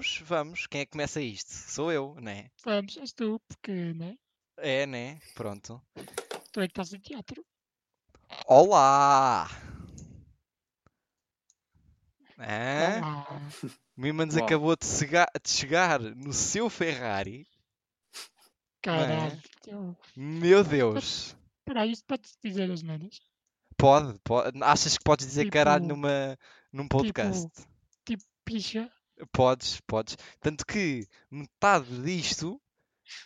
[0.00, 0.66] vamos, vamos.
[0.66, 1.50] Quem é que começa isto?
[1.50, 2.50] Sou eu, né?
[2.64, 4.16] Vamos, és tu, porque, né?
[4.56, 5.20] É, né?
[5.34, 5.80] Pronto.
[6.52, 7.44] Tu é que estás em teatro.
[8.46, 9.48] Olá!
[12.38, 12.98] É?
[12.98, 13.26] Olá.
[13.96, 14.44] O Mimans Uau.
[14.44, 17.46] acabou de, cega- de chegar no seu Ferrari.
[18.82, 19.38] Caralho.
[19.66, 21.36] eu- Meu Deus!
[21.58, 23.20] Espera isto pode dizer as neiras.
[23.76, 24.58] Pode, pode.
[24.62, 26.38] Achas que podes dizer caralho Tipo- numa,
[26.72, 27.46] num podcast?
[28.06, 28.90] Tipo, picha.
[29.32, 30.16] Podes, podes.
[30.40, 32.60] Tanto que metade disto,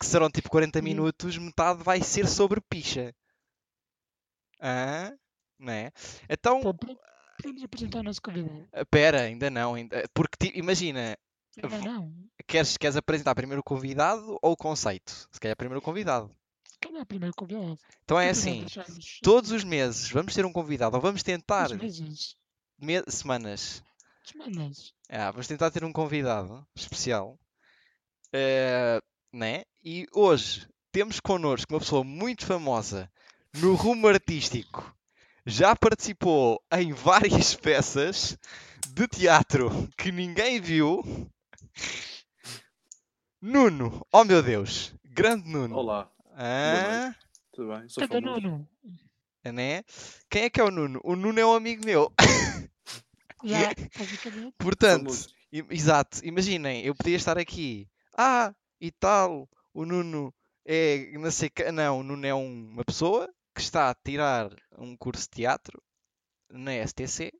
[0.00, 0.84] que serão tipo 40 Sim.
[0.84, 3.14] minutos, metade vai ser sobre picha.
[4.60, 5.16] Hã?
[5.58, 5.92] Não é?
[6.28, 6.60] Então,
[7.36, 8.68] podemos apresentar o nosso convidado.
[8.90, 9.74] pera, ainda não.
[9.74, 11.16] ainda- Porque imagina,
[11.62, 12.12] Não, vou- não.
[12.46, 15.28] queres, queres apresentar primeiro o convidado ou o conceito?
[15.30, 16.34] Se calhar primeiro o convidado.
[16.66, 17.78] Se calhar é primeiro convidado.
[18.04, 18.66] Então é assim,
[19.22, 22.36] todos os meses vamos ter um convidado, ou vamos tentar, Às vezes.
[22.78, 23.82] me- semanas,
[24.24, 24.92] Semanas.
[25.08, 27.38] Ah, vamos tentar ter um convidado especial,
[28.32, 29.00] eh,
[29.32, 29.64] né?
[29.84, 33.10] E hoje temos connosco uma pessoa muito famosa
[33.54, 34.94] no rumo artístico.
[35.46, 38.38] Já participou em várias peças
[38.88, 41.02] de teatro que ninguém viu.
[43.42, 45.76] Nuno, oh meu Deus, grande Nuno.
[45.76, 47.14] Olá, Ah,
[47.52, 47.88] tudo bem?
[47.90, 48.40] Sou Cada famoso.
[48.40, 48.68] Nuno.
[49.44, 49.82] né?
[50.30, 50.98] Quem é que é o Nuno?
[51.04, 52.10] O Nuno é um amigo meu.
[53.44, 54.54] Já, basicamente.
[54.58, 55.28] Portanto, Famoso.
[55.52, 60.34] i- exato, imaginem, eu podia estar aqui, ah, e tal, o Nuno
[60.66, 64.50] é, não sei, que- não, o Nuno é um- uma pessoa que está a tirar
[64.78, 65.82] um curso de teatro
[66.50, 67.30] na STC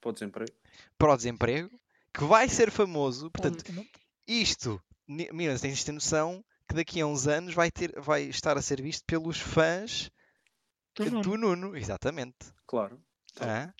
[0.00, 0.52] Para o desemprego.
[0.98, 1.80] para o desemprego,
[2.12, 3.90] que vai ser famoso, portanto, basicamente.
[4.26, 8.22] isto, ni- meninas, tens de ter noção que daqui a uns anos vai, ter, vai
[8.24, 10.10] estar a ser visto pelos fãs
[10.94, 11.22] Do Nuno.
[11.22, 12.36] do Nuno, exatamente.
[12.66, 13.02] Claro.
[13.40, 13.72] Hã?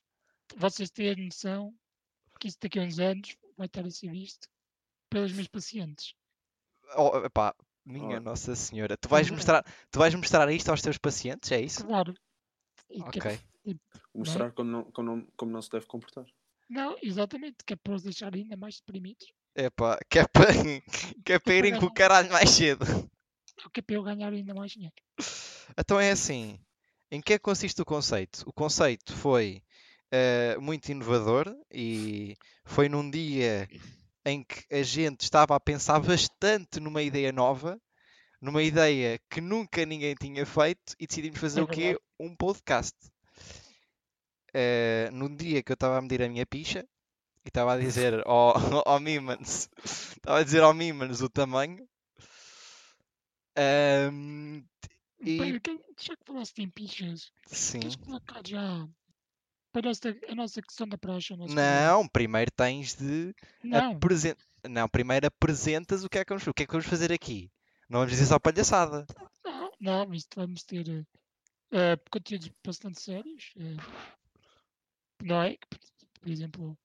[0.57, 1.75] Vocês têm noção
[2.41, 4.49] que isso daqui a uns anos vai estar a ser visto
[5.09, 6.15] pelos meus pacientes.
[6.97, 8.21] Oh, epá, minha Oh.
[8.21, 9.31] Nossa Senhora, tu vais é.
[9.33, 11.85] mostrar, tu vais mostrar isto aos teus pacientes, é isso?
[11.87, 12.15] Claro.
[12.91, 13.41] E que- Ok.
[14.15, 16.27] Mostrar como não, como, não, como não se deve comportar.
[16.69, 19.33] Não, exatamente, que é para os deixar ainda mais deprimidos.
[19.57, 20.53] Epá, que é para,
[21.25, 22.85] que é para irem com o caralho mais cedo.
[23.73, 24.95] Que é para eu ganhar ainda mais dinheiro.
[25.79, 26.61] Então é assim,
[27.11, 28.43] em que é que consiste o conceito?
[28.47, 29.63] O conceito foi
[30.17, 33.69] eh, muito inovador e foi num dia
[34.25, 37.77] em que a gente estava a pensar bastante numa ideia nova,
[38.41, 41.99] numa ideia que nunca ninguém tinha feito e decidimos fazer É o quê?
[42.21, 42.97] Um podcast.
[44.53, 46.87] Eh, num dia que eu estava a medir a minha picha
[47.45, 48.55] e estava a dizer ao,
[48.87, 51.87] ao Mimans, estava a dizer ao Mimans o tamanho.
[53.57, 54.63] Ahm,
[55.21, 57.81] E- Pera, que- já que falaste em pichas, sim.
[57.81, 58.87] queres colocar já
[59.75, 59.91] para
[60.31, 61.35] a nossa questão da praxe?
[61.37, 63.35] Não, primeiro tens de?
[63.63, 64.37] Não, apresen-
[64.69, 67.51] Não, primeiro apresentas o que é que vamos, o que é que vamos fazer aqui.
[67.89, 69.05] Não vamos dizer só palhaçada.
[69.45, 69.73] não,
[70.07, 71.05] não, isto vamos ter
[71.73, 73.53] eh, conteúdos bastante sérios.
[73.59, 73.77] eh,
[75.23, 75.57] não é?
[76.21, 76.79] Por, exemplo,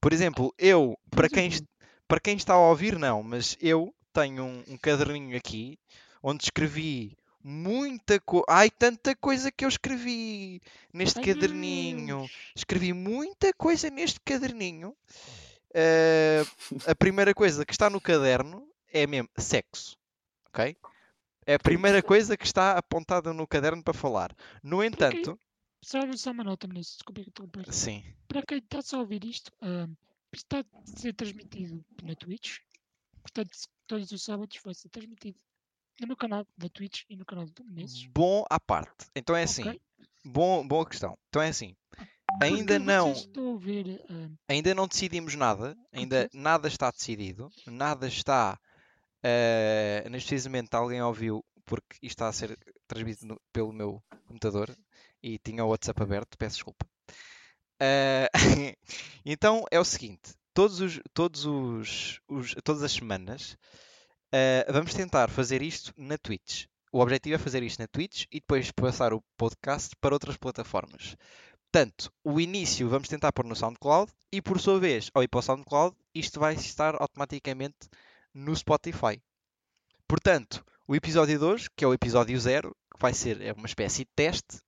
[0.00, 1.68] Por exemplo, eu, por para quem, exemplo,
[2.06, 5.78] para quem está a ouvir, não, mas eu tenho um, um caderninho aqui
[6.22, 8.46] onde escrevi muita coisa.
[8.48, 10.62] Ai, tanta coisa que eu escrevi
[10.92, 12.20] neste ai, caderninho.
[12.20, 14.96] Deus, Escrevi muita coisa neste caderninho.
[15.76, 16.44] Eh,
[16.86, 19.98] a primeira coisa que está no caderno é mesmo sexo.
[20.46, 20.76] Ok?
[21.44, 24.32] É a primeira coisa que está apontada no caderno para falar.
[24.62, 25.36] No entanto,
[25.82, 27.74] Só, só uma nota, Ministro, desculpa que estou a interromper.
[27.74, 28.04] sim.
[28.28, 29.50] Para quem está só a ouvir isto,
[30.32, 32.58] isto está a ser transmitido na Twitch.
[33.20, 35.36] Portanto, todos os sábados vai ser transmitido
[36.00, 38.06] no meu canal da Twitch e no canal do Menezes.
[38.06, 39.06] Bom à parte.
[39.14, 39.62] Então é assim.
[39.68, 39.80] Ok?
[40.24, 41.16] Bom, boa questão.
[41.28, 41.76] Então é assim.
[42.40, 42.78] Ainda Porque
[43.38, 45.76] não, ver, ah, ainda não decidimos nada.
[45.92, 47.48] Ainda nada está decidido.
[47.66, 48.58] Nada está.
[49.22, 54.74] eh, neste precisamente alguém ouviu porque isto está a ser transmitido no- pelo meu computador
[55.22, 56.86] e tinha o WhatsApp aberto, peço desculpa.
[57.80, 58.28] Eh,
[59.24, 63.56] então é o seguinte: todos os, todos os, os- todas as semanas
[64.36, 66.66] eh, vamos tentar fazer isto na Twitch.
[66.90, 71.16] O objetivo é fazer isto na Twitch e depois passar o podcast para outras plataformas.
[71.70, 75.38] Portanto, o início vamos tentar pôr no SoundCloud e por sua vez, ao ir para
[75.38, 77.88] o SoundCloud, isto vai estar automaticamente
[78.34, 79.22] no Spotify.
[80.08, 83.66] Portanto, o episódio de hoje, que é o episódio zero, que vai ser é uma
[83.66, 84.58] espécie de teste,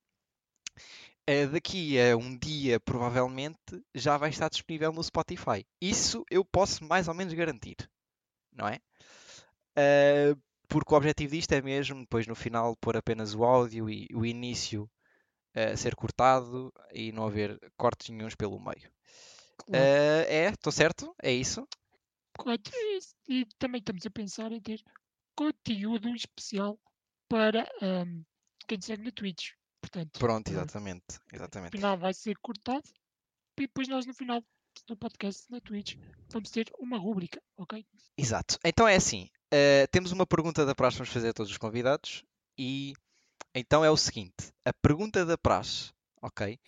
[1.26, 5.66] eh, daqui a um dia, provavelmente, já vai estar disponível no Spotify.
[5.80, 7.76] Isso eu posso mais ou menos garantir,
[8.52, 8.78] não é?
[9.76, 10.34] Eh,
[10.68, 14.24] porque o objetivo disto é mesmo, depois no final, pôr apenas o áudio e o
[14.26, 14.90] início
[15.54, 18.90] a ser cortado e não haver cortes nenhuns pelo meio.
[19.56, 21.14] claro, Eh, é, estou certo?
[21.22, 21.66] É isso?
[22.36, 22.70] Correto.
[22.74, 22.98] E,
[23.40, 24.82] e também estamos a pensar em ter
[25.34, 26.78] conteúdo especial
[27.28, 28.22] para ahm,
[28.66, 29.52] quem segue na Twitch.
[29.80, 31.18] Portanto, Pronto, ah, exatamente.
[31.30, 31.76] no Exatamente.
[31.76, 32.88] final vai ser cortado
[33.58, 34.42] e depois nós no final
[34.86, 35.96] do podcast na Twitch
[36.30, 37.84] vamos ter uma rúbrica, ok?
[38.16, 38.58] Exato.
[38.64, 39.28] Então é assim.
[39.50, 42.24] Eh, temos uma pergunta da praxe vamos fazer a todos os convidados.
[42.58, 42.94] E
[43.54, 46.58] então é o seguinte: a pergunta da praxe, ok?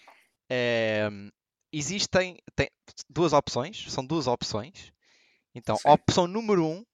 [0.51, 1.31] Ehm,
[1.73, 2.71] existem tem
[3.09, 4.93] duas opções, são duas opções.
[5.55, 5.89] Então, Sim.
[5.89, 6.85] a opção número um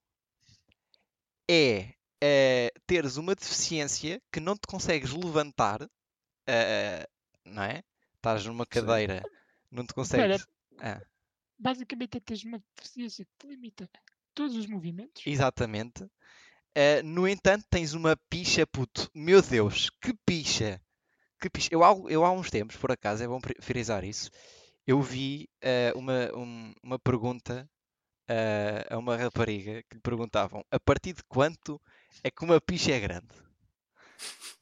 [1.49, 5.87] é eh, teres uma deficiência que não te consegues levantar,
[6.47, 7.07] eh,
[7.45, 7.83] não é?
[8.17, 9.23] Estás numa cadeira,
[9.71, 10.47] não te consegues.
[10.79, 11.01] Ah,
[11.59, 13.89] Basicamente é teres uma deficiência que te limita
[14.35, 15.23] todos os movimentos.
[15.27, 16.07] exatamente.
[16.75, 19.11] Eh, no entanto, tens uma picha, puto.
[19.15, 20.81] Meu Deus, que picha!
[21.41, 21.69] Que picha.
[21.73, 24.31] Eu, há- eu há uns tempos, por acaso, é bom fri- frisar isso.
[24.87, 27.69] Eu vi eh, uma, um- uma pergunta
[28.29, 31.81] eh, a uma rapariga que lhe perguntavam a partir de quanto
[32.25, 33.35] é que uma picha é grande?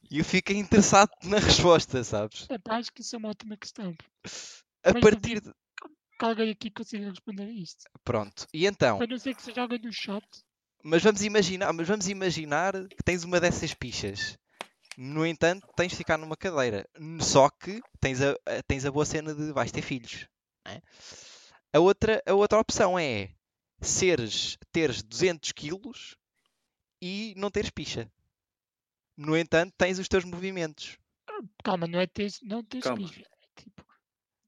[0.09, 2.47] E eu fiquei interessado na resposta, sabes?
[2.49, 3.95] Epá, acho que isso é uma ótima questão.
[4.83, 5.51] A Mas partir de...
[6.19, 7.83] Que alguém aqui consiga responder a isto.
[8.03, 8.47] Pronto.
[8.53, 10.23] E então, A não ser que seja alguém do chat.
[10.83, 14.37] mas vamos imaginar, mas vamos imaginar que tens uma dessas pichas.
[14.97, 16.87] No entanto, tens de ficar numa cadeira.
[17.19, 18.35] Só que tens a,
[18.67, 20.27] tens a boa cena de vais ter filhos.
[20.65, 20.79] é?
[21.73, 23.33] A, outra, a outra opção é
[23.81, 26.15] seres, teres 200 quilos
[27.01, 28.09] e não teres picha.
[29.17, 30.97] No entanto, tens os teus movimentos.
[31.63, 33.07] Calma, não é teres, não teres Calma.
[33.07, 33.21] picha.
[33.21, 33.85] É tipo,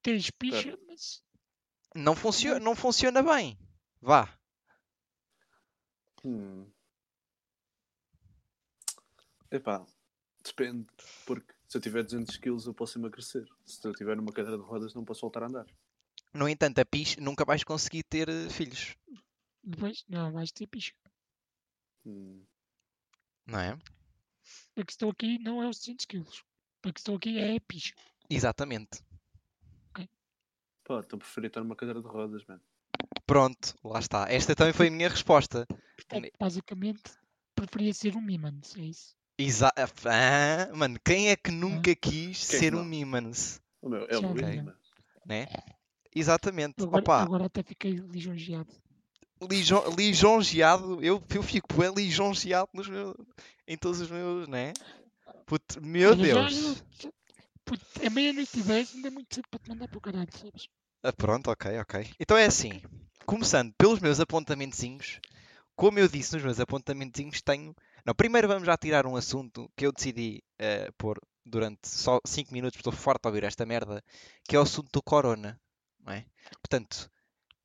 [0.03, 1.23] tens picha, mas
[1.95, 3.57] Não, funcio não funciona bem.
[4.01, 4.27] Vá.
[6.25, 6.69] Hum.
[9.49, 9.85] Epá,
[10.43, 10.85] depende.
[11.25, 13.47] Porque se eu tiver 200 kg eu posso emagrecer.
[13.65, 15.65] Se eu tiver numa cadeira de rodas não posso voltar a andar.
[16.33, 18.97] No entanto, a picha nunca vais conseguir ter eh, filhos.
[19.63, 20.93] depois não vais ter picha.
[22.05, 22.43] Hum.
[23.45, 23.79] Não é?
[24.75, 26.43] A questão aqui não é os 200 quilos.
[26.83, 27.93] A questão aqui é a picha.
[28.29, 29.01] Exatamente.
[30.85, 32.61] Pá, então preferia estar numa cadeira de rodas, mano.
[33.25, 34.31] Pronto, lá está.
[34.31, 35.65] Esta também foi a minha resposta.
[35.95, 37.01] Portanto, basicamente,
[37.55, 39.15] preferia ser um Mimans, é isso.
[39.37, 42.85] Exa ah, mano, quem é que nunca quis Quem é ser um não?
[42.85, 43.59] Mimans?
[43.81, 44.73] O meu, é o mano.
[45.25, 45.47] Né?
[46.15, 46.75] Exatamente.
[46.81, 48.71] Agora, Opa, agora até fiquei lisonjeado.
[49.41, 53.15] lijo- lisonjeado, eu, eu fico bem lisonjeado nos meus,
[53.67, 54.71] em todos os meus, né?
[55.45, 56.81] Puto, meu Deus.
[56.99, 57.11] já-
[57.65, 60.29] puto, é meia-noite e dez, ainda é muito cedo para te mandar para o caralho,
[60.37, 60.67] sabes?
[61.03, 62.09] Ah, pronto, ok, ok.
[62.19, 62.81] Então é assim,
[63.25, 65.19] começando pelos meus apontamentozinhos,
[65.75, 67.75] como eu disse nos meus apontamentozinhos, tenho.
[68.05, 72.53] Não, primeiro vamos já tirar um assunto que eu decidi eh, pôr durante só 5
[72.53, 74.03] minutos, porque estou farto de ouvir esta merda,
[74.47, 75.59] que é o assunto do corona,
[75.99, 76.25] não é?
[76.61, 77.09] Portanto,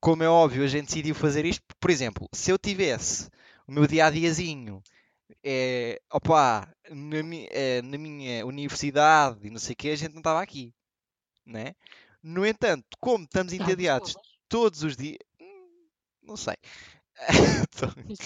[0.00, 3.28] como é óbvio, a gente decidiu fazer isto, por exemplo, se eu tivesse
[3.66, 4.82] o meu dia a diazinho
[5.44, 10.12] é, opa, na, mi- eh, na minha universidade e não sei o que, a gente
[10.12, 10.74] não estava aqui,
[11.46, 11.74] né?
[12.22, 14.16] No entanto, como estamos Tá, entediados
[14.48, 15.88] todos os dias, hum,
[16.22, 16.56] não sei.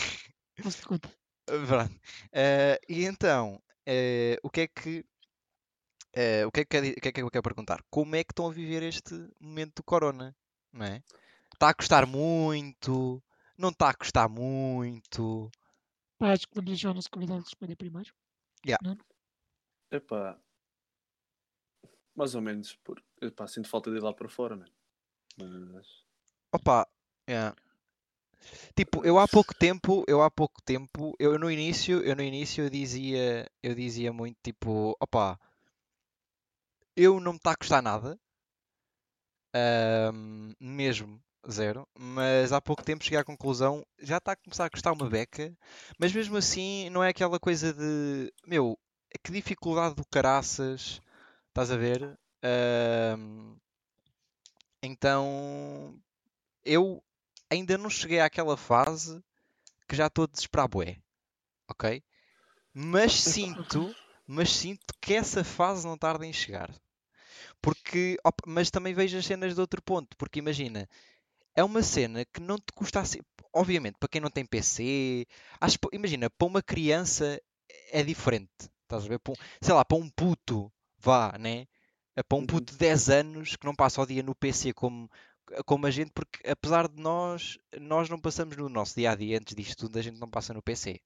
[1.46, 2.00] Pronto.
[2.32, 5.04] Eh, e então, eh, o que é que
[6.14, 7.80] eh, o que é que, o que é que eu quero perguntar?
[7.90, 10.34] Como é que estão a viver este momento do corona?
[10.72, 11.02] Não é?
[11.54, 13.22] Está a custar muito?
[13.58, 15.50] Não está a custar muito?
[16.32, 18.12] Acho que vamos deixar o nosso convidado responder primeiro.
[19.90, 20.40] Epá.
[22.14, 22.74] Mais ou menos.
[22.76, 23.02] Por...
[23.20, 24.72] Epá, sinto falta de ir lá para fora, mano.
[25.72, 26.04] Mas.
[26.52, 26.88] Opa,
[27.26, 27.52] é.
[28.76, 32.64] Tipo, eu há pouco tempo, eu há pouco tempo, eu no início, eu no início
[32.64, 35.40] eu dizia, eu dizia muito tipo, opa,
[36.94, 38.20] eu não me está a custar nada,
[39.54, 44.70] ahm, mesmo zero, mas há pouco tempo cheguei à conclusão, já está a começar a
[44.70, 45.52] custar uma beca,
[45.98, 48.78] mas mesmo assim não é aquela coisa de, meu,
[49.22, 51.00] que dificuldade do caraças,
[51.48, 52.18] estás a ver?
[52.42, 53.56] Ahm,
[54.82, 55.98] então,
[56.64, 57.02] eu
[57.50, 59.22] ainda não cheguei àquela fase
[59.88, 60.98] que já estou a desesperar bué,
[61.68, 62.02] ok?
[62.74, 63.96] Mas sinto,
[64.26, 66.70] mas sinto que essa fase não tarda em chegar.
[67.62, 70.88] Porque, op- mas também vejo as cenas de outro ponto, porque imagina,
[71.54, 73.18] é uma cena que não te custa assim,
[73.52, 75.26] obviamente, para quem não tem PC,
[75.60, 77.40] acho, imagina, para uma criança
[77.90, 78.50] é diferente,
[78.82, 79.20] estás a ver?
[79.28, 81.66] Um- sei lá, para um puto, vá, né?
[82.16, 82.46] É Para um Uhum.
[82.46, 85.10] puto de 10 anos que não passa o dia no PC como,
[85.66, 89.38] como a gente, porque apesar de nós, nós não passamos no nosso dia a dia
[89.38, 91.00] antes disto tudo, a gente não passa no PC,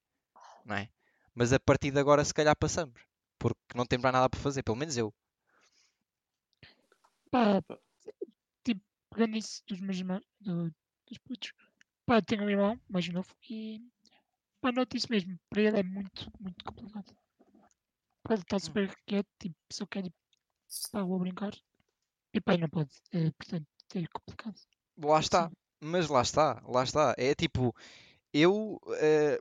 [0.65, 0.89] não é?
[1.35, 3.01] Mas a partir de agora, se calhar, passamos,
[3.39, 5.13] porque não temos mais nada para fazer, pelo menos eu.
[7.31, 7.61] Pá,
[9.09, 10.73] pegando isso dos meus irmãos, do-
[11.07, 11.51] dos putos,
[12.05, 13.81] pá, tenho um irmão mais novo e
[14.61, 15.39] pá, noto isso mesmo.
[15.49, 17.15] Para ele é muito, muito complicado.
[18.23, 20.13] Para ele está super quieto, tipo, só quer ir
[20.91, 21.53] pá, vou brincar.
[22.33, 22.91] E pá, não pode.
[23.11, 24.55] É, portanto, é complicado.
[24.97, 25.51] Lá está.
[25.81, 27.15] Mas lá está, lá está.
[27.17, 27.73] É tipo,
[28.33, 28.79] eu.
[28.99, 29.39] eh,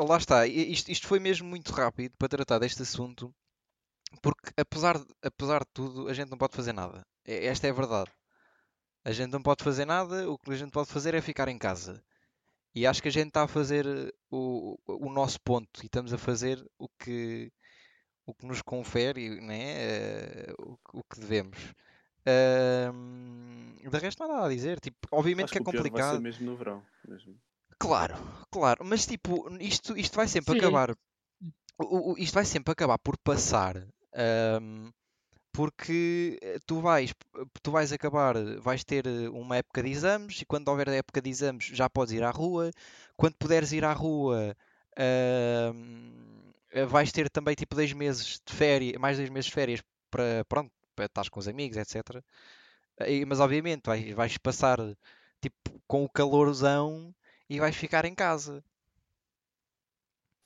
[0.00, 0.46] lá está.
[0.46, 3.34] Isto, isto foi mesmo muito rápido para tratar deste assunto,
[4.22, 7.02] porque apesar, de- apesar de tudo, a gente não pode fazer nada.
[7.24, 8.10] Esta é a verdade.
[9.04, 11.58] A gente não pode fazer nada, o que a gente pode fazer é ficar em
[11.58, 12.02] casa.
[12.74, 16.12] E acho que a gente está a fazer eh, o, o nosso ponto e estamos
[16.12, 17.52] a fazer o que,
[18.26, 19.74] o que nos confere, né?
[19.76, 21.58] eh, o, que- o que devemos.
[22.26, 24.78] Ahm, de resto, nada a dizer.
[24.80, 26.22] Tipo, obviamente Acho que é que o pior vai ser complicado.
[26.22, 26.82] mesmo no verão.
[27.08, 27.40] Mesmo.
[27.78, 28.14] Claro,
[28.50, 30.58] claro, mas tipo, isto, isto vai sempre Sim.
[30.58, 30.90] acabar.
[31.78, 33.76] o- o- isto vai sempre acabar por passar.
[34.14, 34.90] ahm,
[35.52, 37.12] porque eh, tu vais,
[37.62, 41.20] tu vais acabar, vais ter eh, uma época de exames e quando houver a época
[41.20, 42.70] de exames já podes ir à rua.
[43.16, 44.56] Quando puderes ir à rua,
[44.96, 45.72] eh,
[46.88, 50.72] vais ter também tipo dois meses de férias, mais dois meses de férias para, pronto,
[50.94, 52.22] para estar com os amigos, etc.
[53.26, 54.78] Mas obviamente vais, vais passar
[55.40, 57.14] tipo com o calorzão
[57.48, 58.62] e vais ficar em casa.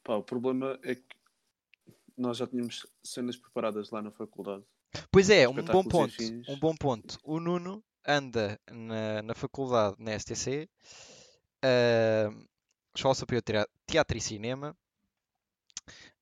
[0.03, 1.17] Pá, o problema é que
[2.17, 4.65] nós já tínhamos cenas preparadas lá na faculdade.
[5.11, 6.15] Pois é, um bom ponto.
[6.49, 7.19] Um bom ponto.
[7.25, 10.69] O Nuno anda na, na faculdade na STC,
[11.63, 12.31] ah,
[12.95, 14.77] Escola Superior de Tea- Teatro e Cinema,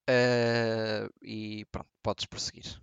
[0.08, 2.80] ah, e pronto, podes prosseguir.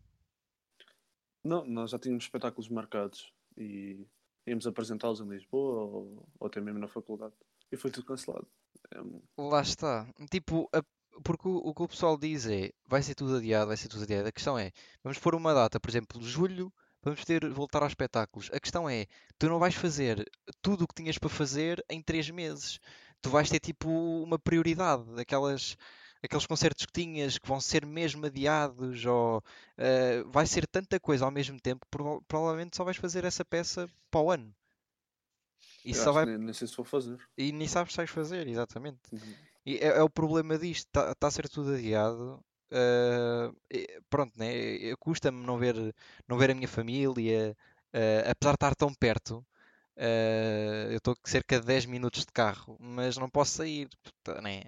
[1.43, 4.05] Não, nós já tínhamos espetáculos marcados e
[4.46, 7.34] íamos apresentá-los em Lisboa ou, ou até mesmo na faculdade.
[7.72, 8.48] E foi tudo cancelado.
[8.93, 9.00] É
[9.38, 10.08] Lá está.
[10.29, 10.84] Tipo, a-
[11.24, 14.04] porque o, o que o pessoal diz é vai ser tudo adiado, vai ser tudo
[14.04, 14.28] adiado.
[14.28, 14.72] A questão é,
[15.04, 16.72] vamos pôr uma data, por exemplo, julho,
[17.02, 18.50] vamos ter voltar aos espetáculos.
[18.54, 19.06] A questão é,
[19.38, 20.24] tu não vais fazer
[20.62, 22.80] tudo o que tinhas para fazer em três meses.
[23.22, 23.90] Tu vais ter tipo
[24.24, 25.76] uma prioridade, aquelas,
[26.24, 29.44] aqueles concertos que tinhas que vão ser mesmo adiados, ou
[29.78, 33.44] eh, vai ser tanta coisa ao mesmo tempo que prova- provavelmente só vais fazer essa
[33.44, 34.54] peça para o ano.
[35.84, 37.18] E eu só vai que nem, nem sei se vou fazer.
[37.38, 39.00] e nem sabes se vais fazer, exatamente.
[39.12, 39.36] Uhum.
[39.70, 42.44] E é, é o problema disto, está a ser tudo adiado.
[43.72, 44.96] e pronto, né?
[45.00, 45.76] Custa-me não ver,
[46.28, 47.56] não ver a minha família,
[47.94, 49.46] ah, apesar de estar tão perto.
[49.96, 53.88] ah, eu estou a cerca de 10 minutos de carro, mas não posso sair.
[54.24, 54.64] tá, né?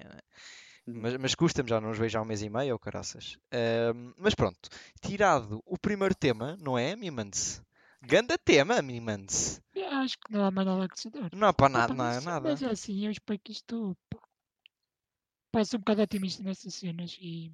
[0.85, 0.99] Uhum.
[1.01, 3.39] Mas, mas custa-me, já não os vejo há um mês e meio, ou caraças.
[3.51, 4.69] Ah, mas pronto,
[5.01, 7.59] tirado o primeiro tema, não é, Mimans?
[8.03, 9.61] Ganda tema, Mimans.
[9.91, 11.29] Acho que não há mais nada a acrescentar.
[11.33, 12.49] Não há para nada, mas, nada.
[12.49, 14.17] mas é assim, eu espero que isto pá,
[15.51, 17.51] pá, sou um bocado otimista nessas cenas e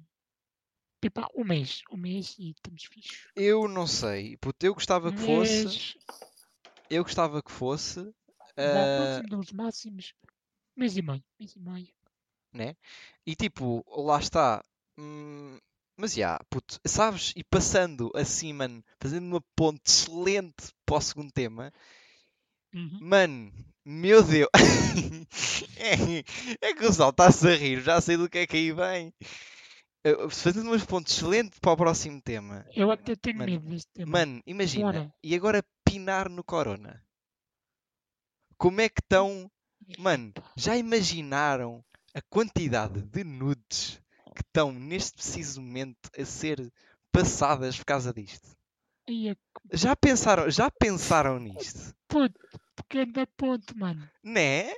[1.02, 3.28] e pá, um mês, um mês e estamos fixos.
[3.36, 5.64] Eu não sei, puto, eu gostava que fosse.
[5.64, 5.96] mês,
[6.90, 8.00] Eu gostava que fosse.
[8.00, 8.12] vá,
[8.56, 10.14] ah, próximo dos máximos,
[10.76, 11.88] mês e meio, mês e meio.
[13.24, 14.64] e tipo, lá está.
[14.98, 15.58] hum,
[15.96, 17.32] mas já, puto, sabes?
[17.36, 21.72] E passando assim, mano, fazendo uma ponte excelente para o segundo tema,
[22.74, 22.98] Uhum.
[23.00, 23.52] mano,
[23.84, 24.48] meu Deus,
[25.76, 28.72] é, é que o pessoal está-se a rir, já sei do que é que aí
[28.72, 29.12] vem.
[30.30, 34.10] Fazendo umas pontes excelentes para o próximo tema, Eu até tenho Mano, medo deste tema.
[34.12, 35.14] mano, imagina, Bora.
[35.22, 37.02] e agora pinar no Corona,
[38.56, 39.50] como é que estão
[39.98, 41.84] Mano, já imaginaram
[42.14, 44.00] a quantidade de nudes
[44.34, 46.72] que estão neste preciso momento a ser
[47.12, 48.57] passadas por causa disto?
[49.08, 49.36] Aí é
[49.72, 51.94] Já pensaram, já pensaram nisto?
[52.06, 52.38] puto,
[52.76, 54.08] pequeno ponto, mano.
[54.22, 54.70] Né?
[54.70, 54.76] É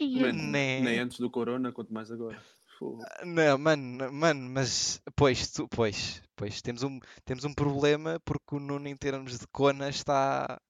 [0.00, 0.80] Nem, Né?
[0.80, 2.40] nem antes do Corona, quanto mais agora.
[2.78, 3.02] Fogo.
[3.24, 8.60] Não, mano, mano, mas pois, tu, pois, pois temos um, temos um problema porque o
[8.60, 10.60] Nuno em termos de cona está.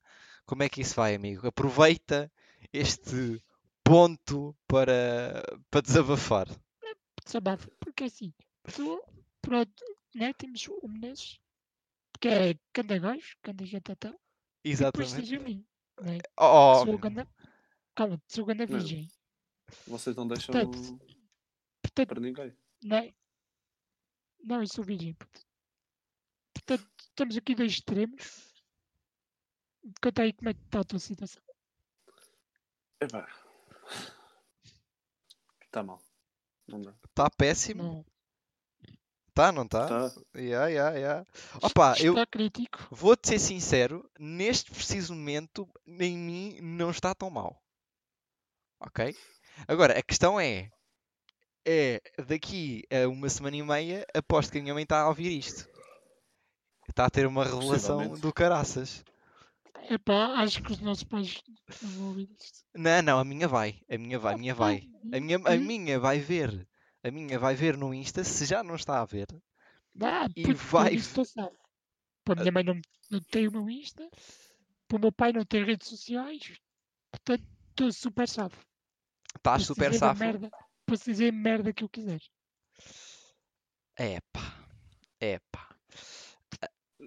[0.46, 1.48] Como é que isso vai, amigo?
[1.48, 2.30] Aproveita
[2.72, 3.42] este
[3.82, 6.46] ponto para, para desabafar.
[7.24, 8.32] desabafa, porque assim,
[8.72, 9.02] tu,
[9.42, 9.84] pronto,
[10.14, 11.40] né, temos o Menezes,
[12.20, 14.18] que é canda gajo, canda jantatão,
[14.64, 15.16] e depois Exatamente.
[15.28, 15.66] tens a mim,
[16.02, 17.28] né, Oh, sou o ganda,
[17.94, 18.78] calma, sou o ganda Não.
[18.78, 19.08] virgem,
[19.86, 20.98] Vocês não deixam Portanto,
[21.82, 22.56] portanto, para ninguém.
[24.42, 25.40] não, eu sou virgem, puto.
[26.54, 28.52] portanto, temos aqui dois extremos,
[30.02, 31.42] conta aí como é que está a tua situação,
[33.00, 33.28] Epá.
[35.62, 36.02] Está mal.
[37.08, 37.82] Está péssimo.
[37.82, 38.06] não,
[39.36, 39.84] Tá, não tá?
[39.84, 40.20] Está.
[40.34, 41.26] Yeah, yeah, yeah.
[41.62, 47.62] Opa, eu crítico, vou-te ser sincero, neste preciso momento, em mim não está tão mal.
[48.80, 49.14] Ok?
[49.68, 50.70] Agora, a questão é,
[51.66, 55.30] é daqui a uma semana e meia, aposto que a minha mãe está a ouvir
[55.36, 55.68] isto.
[56.88, 59.04] Está a ter uma revelação do caraças.
[59.90, 61.42] epá, acho que os nossos pais
[61.82, 63.80] não vão ouvir isto, Não, não, a minha vai.
[63.90, 64.88] A minha vai, a minha vai.
[65.12, 65.60] A minha, a Hum?
[65.60, 66.66] minha vai ver.
[67.06, 69.26] A minha vai ver no Insta, se já não está a ver.
[70.02, 71.56] Ah, E vai- estou salvo.
[72.24, 74.08] Pô, a minha mãe não, não tem o meu Insta.
[74.88, 76.58] Pô, o meu pai não tem redes sociais.
[77.12, 78.56] Portanto, estou super salvo.
[79.36, 80.18] Estás super safo.
[80.18, 80.50] Merda,
[80.84, 82.20] posso dizer merda que eu quiser.
[83.98, 84.54] Epá.
[85.20, 85.76] Epá.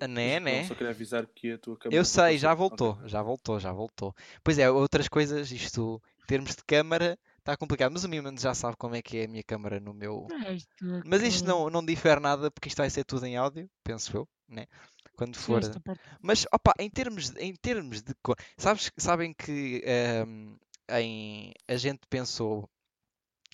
[0.02, 0.64] Ah, Né, não, né?
[0.64, 1.98] Só queria avisar que a tua câmera.
[1.98, 4.16] Eu não sei, já voltou, já voltou, já voltou.
[4.44, 7.92] Pois é, outras coisas, isto, em termos de câmara, está complicado.
[7.92, 10.28] Mas o Mimans já sabe como é que é a minha câmara no meu.
[10.54, 14.16] Isto Mas isto não, não difere nada, porque isto vai ser tudo em áudio, penso
[14.16, 14.68] eu, né?
[15.16, 15.62] Quando Sim, for.
[15.82, 16.02] parte.
[16.22, 18.14] Mas, opa, em termos, de- em termos de.
[18.58, 20.56] Sabes, sabem que ehm,
[20.90, 22.70] em, a gente pensou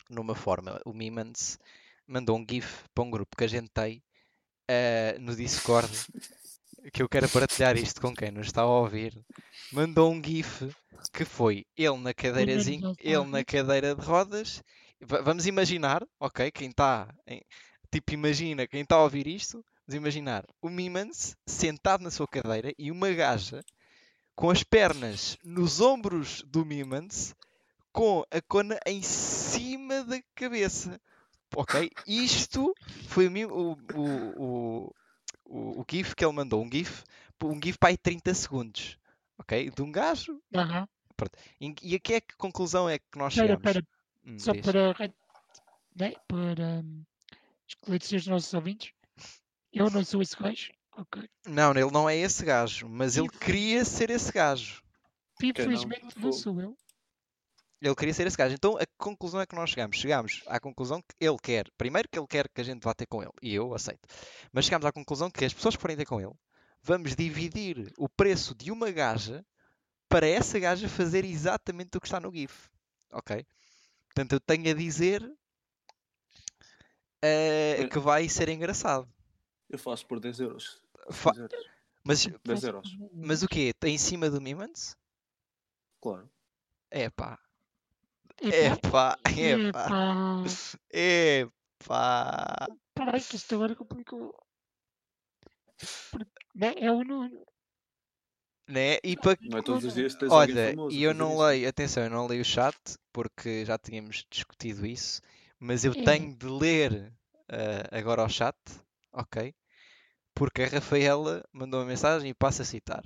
[0.10, 0.80] numa forma.
[0.86, 1.58] O Mimans
[2.08, 4.04] mandou um GIF para um grupo que a gente tem
[4.68, 5.90] eh, no Discord.
[6.94, 9.20] Que eu quero partilhar isto com quem nos está a ouvir.
[9.72, 10.70] Mandou um GIF
[11.14, 14.62] que foi ele na cadeirazinha, a ele na cadeira de rodas.
[15.02, 16.52] Va- Vamos imaginar, ok?
[16.52, 17.08] Quem está.
[17.92, 19.64] Tipo, imagina quem está a ouvir isto.
[19.88, 23.64] Vamos imaginar o Mimans sentado na sua cadeira e uma gaja
[24.36, 27.34] com as pernas nos ombros do Mimans
[27.92, 31.00] com a cona em cima da cabeça.
[31.56, 31.90] Ok?
[32.08, 32.74] Isto
[33.08, 34.96] foi o, o, o,
[35.46, 36.64] o, o, GIF que ele mandou.
[36.64, 37.04] Um GIF,
[37.44, 38.98] um GIF para aí 30 segundos.
[39.38, 39.70] Ok?
[39.70, 40.42] De um gajo.
[40.54, 40.88] Aham.
[41.62, 43.66] E e a que é que conclusão é que nós chegamos?
[43.66, 43.86] espera,
[44.28, 44.96] Hum, só para,
[45.96, 47.04] né, para hum,
[47.68, 48.92] esclarecer os nossos ouvintes.
[49.72, 50.72] Eu não sou esse gajo.
[50.98, 51.30] Ok.
[51.46, 54.82] Não, ele não é esse gajo, mas ele queria ser esse gajo.
[55.44, 56.78] Infelizmente não sou eu.
[57.82, 58.56] Ele queria ser esse gajo.
[58.56, 59.98] Então a conclusão é que nós chegamos?
[59.98, 61.70] Chegamos à conclusão que ele quer.
[61.78, 63.32] Primeiro que ele quer que a gente vá ter com ele.
[63.42, 64.08] E eu aceito.
[64.52, 66.34] Mas chegamos à conclusão que as pessoas que forem ter com ele,
[66.82, 69.46] vamos dividir o preço de uma gaja
[70.10, 72.70] para essa gaja fazer exatamente o que está no GIF.
[73.12, 73.46] Ok?
[74.08, 75.22] Portanto, eu tenho a dizer
[77.22, 79.08] Bem- que vai ser engraçado.
[79.70, 80.82] Eu faço por 10 euros.
[81.12, 81.66] Fa- quiseres.
[82.04, 82.98] Mas, 10 Faço euros.
[83.14, 83.74] mas o quê?
[83.84, 84.96] Em cima do Mimans?
[86.02, 86.30] Claro.
[86.92, 87.40] É pá.
[88.42, 89.88] Epá, Epá.
[90.94, 92.68] Epá.
[92.94, 94.34] Peraí, que isto agora complicou.
[96.54, 97.46] Né, é o Nuno.
[98.68, 98.98] Né?
[99.04, 100.96] E para Não é todos os dias que tens Olha, famoso.
[100.96, 101.46] e eu fazer não isso.
[101.46, 102.78] leio, atenção, eu não leio o chat
[103.14, 105.22] porque já tínhamos discutido isso,
[105.60, 106.04] mas eu É.
[106.04, 107.14] tenho de ler
[107.50, 108.56] ah, agora o chat,
[109.14, 109.54] ok?
[110.34, 113.04] Porque a Rafaela mandou uma mensagem e passo a citar: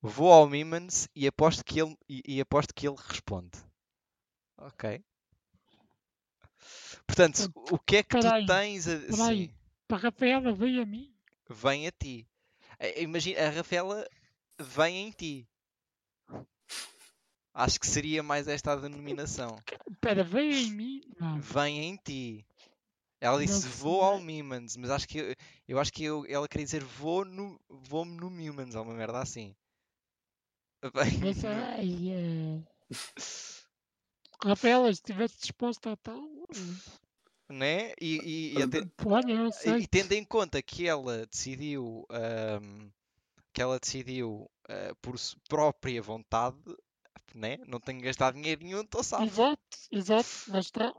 [0.00, 3.50] Vou ao Mimans e aposto que ele, e, e aposto que ele responde.
[4.66, 4.84] Ok?
[7.06, 9.46] Portanto, o que é que tu Peraí, tens a peraí.
[9.46, 9.50] sim,
[9.90, 11.12] a Rafaela veio a mim.
[11.50, 12.26] vem a ti.
[12.78, 14.06] Eh, Imagina, a Rafaela
[14.60, 15.48] vem em ti.
[17.54, 19.58] Acho que seria mais esta a denominação.
[19.90, 21.02] Espera, veio em mim.
[21.20, 21.40] Não.
[21.40, 22.46] Vem em ti.
[23.20, 24.20] Ela disse Não vou ao.
[24.20, 25.34] Mimans, mas acho que eu,
[25.68, 29.20] eu acho que eu- ela queria dizer vou no vou no Mimans, ou uma merda
[29.20, 29.54] assim.
[30.94, 32.62] Vem Mas, ai, é...
[34.44, 36.20] Rafaela, se estivesse disposta a tal.
[37.48, 37.92] né?
[38.00, 39.32] E, e, e até- Olha,
[39.64, 42.90] eu e- tendo em conta que ela decidiu ahm,
[43.52, 45.16] que ela decidiu ah, por
[45.48, 46.56] própria vontade,
[47.34, 47.58] né?
[47.66, 49.26] Não tenho gastado dinheiro nenhum, estou salvo.
[49.26, 50.28] Exato, exato.
[50.48, 50.92] Lá está.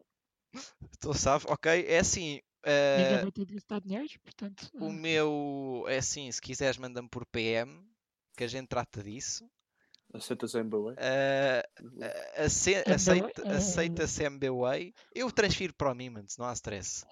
[0.91, 1.85] Estou salvo, ok?
[1.87, 2.39] É assim.
[2.65, 4.69] Ah, gastar dinheiro, portanto.
[4.79, 7.83] O ah, meu é assim, se quiseres manda-me por PM,
[8.37, 9.45] que a gente trata disso.
[10.13, 10.95] Aceitas a MBA?
[10.99, 11.63] Ah,
[12.37, 14.93] ah, ace- MBWay, aceita, eh, aceita-se MBWay.
[15.13, 17.05] Eu transfiro para o Mimans, não há stress.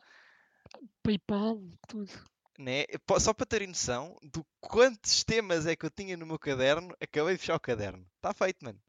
[1.04, 2.12] PayPal, tudo.
[2.60, 2.86] Né?
[3.20, 7.34] Só para terem noção do quantos temas é que eu tinha no meu caderno, acabei
[7.34, 8.06] de fechar o caderno.
[8.18, 8.80] Está feito, mano.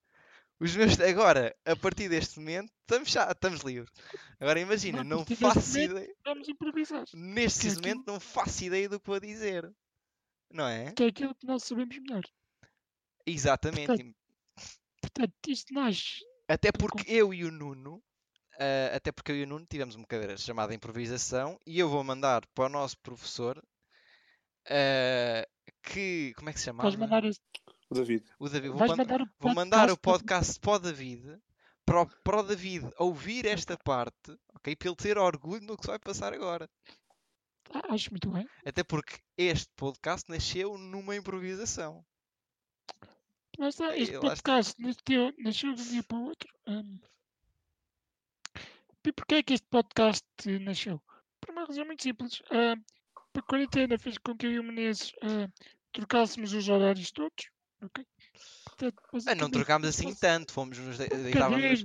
[0.61, 3.91] Os meus, agora, a partir deste momento, estamos, já, estamos livres.
[4.39, 6.15] Agora imagina, Não, faço momento- ideia.
[6.25, 7.05] Vamos improvisar.
[7.15, 9.73] Neste é momento, não faço ideia do que vou dizer.
[10.53, 10.93] Não é?
[10.93, 12.23] Que é aquilo que nós sabemos melhor.
[13.27, 14.15] Exatamente.
[15.01, 16.25] Portanto, isto nasce.
[16.49, 18.03] Até Por porque eu e o Nuno,
[18.59, 22.03] ah, até porque eu e o Nuno tivemos uma cadeira chamada improvisação e eu vou
[22.05, 23.63] mandar para o nosso professor
[24.69, 25.47] ah,
[25.83, 26.33] que.
[26.37, 26.89] Como é que se chamava?
[26.89, 28.25] Vais mandar, O David.
[28.39, 28.75] O David.
[28.75, 31.41] Vou, mandar o vou mandar o podcast para o David
[31.85, 34.75] para o, para o David ouvir esta parte, ok?
[34.77, 36.69] Para ele ter orgulho no que se vai passar agora.
[37.73, 38.47] Ah, acho muito bem.
[38.65, 42.05] Até porque este podcast nasceu numa improvisação.
[43.63, 46.49] Lá está, este podcast nasceu, nasceu de um dia para o outro.
[46.67, 46.99] hum.
[49.07, 50.25] E porquê é que este podcast
[50.61, 51.01] nasceu?
[51.41, 52.43] Por uma razão muito simples.
[52.51, 52.83] hum,
[53.35, 55.49] a quarentena fez com que eu e o Menezes hum,
[55.93, 57.51] trocássemos os horários todos.
[57.83, 58.05] ok?
[58.65, 61.83] Portanto, Ah, não trocámos assim tanto, fomos nos de- um deitávamos,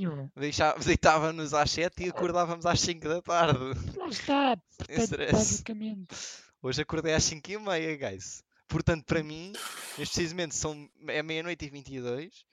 [0.86, 3.60] deitávamos às 7 e acordávamos às 5 da tarde.
[3.98, 6.16] Lá está, portanto, basicamente.
[6.62, 8.44] Hoje acordei às 5 e meia, guys.
[8.68, 9.52] Portanto, para mim,
[9.98, 12.46] neste precisamente são é meia-noite e 22.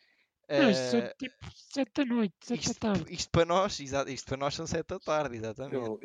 [0.48, 1.37] Mas são Eh, tipo
[1.72, 3.14] 7 da noite, 7 da isto, tarde.
[3.14, 5.74] isto para nós, isto para nós são 7 da tarde, exatamente.
[5.74, 5.98] Eu.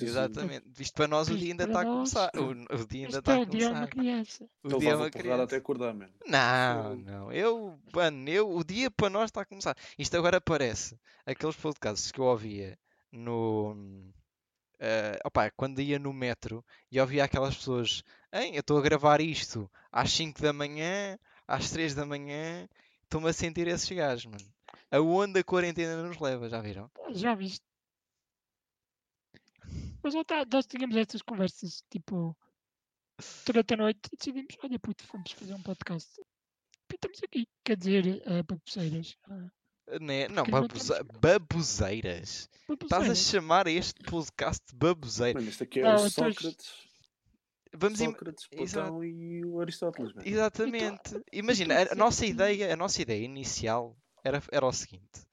[0.00, 0.82] Exatamente.
[0.82, 2.30] Isto para nós o Isto dia ainda está a começar.
[2.36, 3.86] O, o dia ainda Isto está é a o dia de uma começar.
[3.88, 4.44] criança.
[4.64, 5.42] O Ele dia é uma criança.
[5.44, 6.12] até acordar, mano.
[6.26, 7.32] Não, não.
[7.32, 9.76] Eu, mano, eu, o dia para nós está a começar.
[9.98, 12.76] Isto agora parece aqueles podcasts que eu ouvia
[13.12, 13.76] no.
[14.86, 19.18] Eh, opá, quando ia no metro e ouvia aquelas pessoas, hein, eu estou a gravar
[19.18, 21.18] isto às 5 da manhã,
[21.48, 22.68] às 3 da manhã,
[23.02, 24.44] estou-me a sentir esses gajos, mano.
[24.90, 26.90] Aonde a quarentena nos leva, já viram?
[27.12, 27.64] Já viste?
[30.02, 32.36] Mas está, nós tínhamos estas conversas, tipo,
[33.46, 36.20] durante a noite e decidimos, olha puto, vamos fazer um podcast.
[36.20, 39.16] E estamos aqui, quer dizer, uh, baboseiras.
[40.00, 40.28] Né?
[40.28, 42.48] Não, Porque não baboseiras.
[42.82, 45.38] Estás a chamar este podcast de baboseira.
[45.38, 46.72] Mano, isto aqui é Não, o Sócrates,
[47.76, 48.86] Vamos im- Sócrates, Exato.
[48.88, 50.26] Platão e o Aristóteles, mano.
[50.26, 51.20] Exatamente.
[51.32, 55.26] Imagina, então a, nossa ideia, a nossa ideia inicial era, era o seguinte,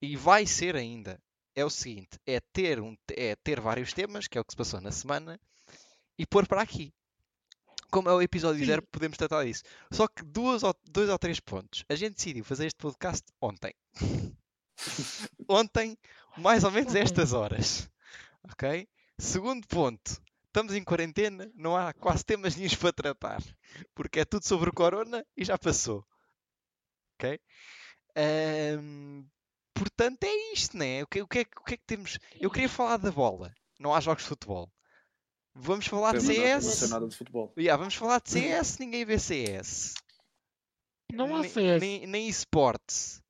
[0.00, 1.20] e vai ser ainda,
[1.54, 4.56] é o seguinte, é ter, um, é ter vários temas, que é o que se
[4.56, 5.38] passou na semana,
[6.18, 6.92] e pôr para aqui.
[7.90, 8.66] Como é o episódio Sim.
[8.66, 9.64] zero, podemos tratar disso.
[9.90, 11.84] Só que duas ou, dois ou três pontos.
[11.88, 13.74] A gente decidiu fazer este podcast ontem.
[15.48, 15.98] ontem,
[16.36, 17.90] mais ou menos estas horas.
[18.52, 18.88] Ok?
[19.18, 20.22] Segundo ponto.
[20.46, 23.42] Estamos em quarentena, não há quase temas nenhum para tratar.
[23.94, 26.04] Porque é tudo sobre o corona e já passou.
[27.14, 27.38] Ok?
[28.16, 29.24] Ahm,
[29.74, 31.02] portanto, é isto, né?
[31.02, 32.18] O que, o, que é, o que é que temos?
[32.40, 33.54] Eu queria falar da bola.
[33.78, 34.70] Não há jogos de futebol.
[35.54, 36.90] Vamos falar de verdade, Não sei CS.
[36.90, 37.52] nada de futebol.
[37.58, 39.94] Yeah, vamos falar de CS, ninguém vê CS.
[41.12, 41.80] Não há Nem- CS.
[41.80, 43.20] Nem, nem esportes.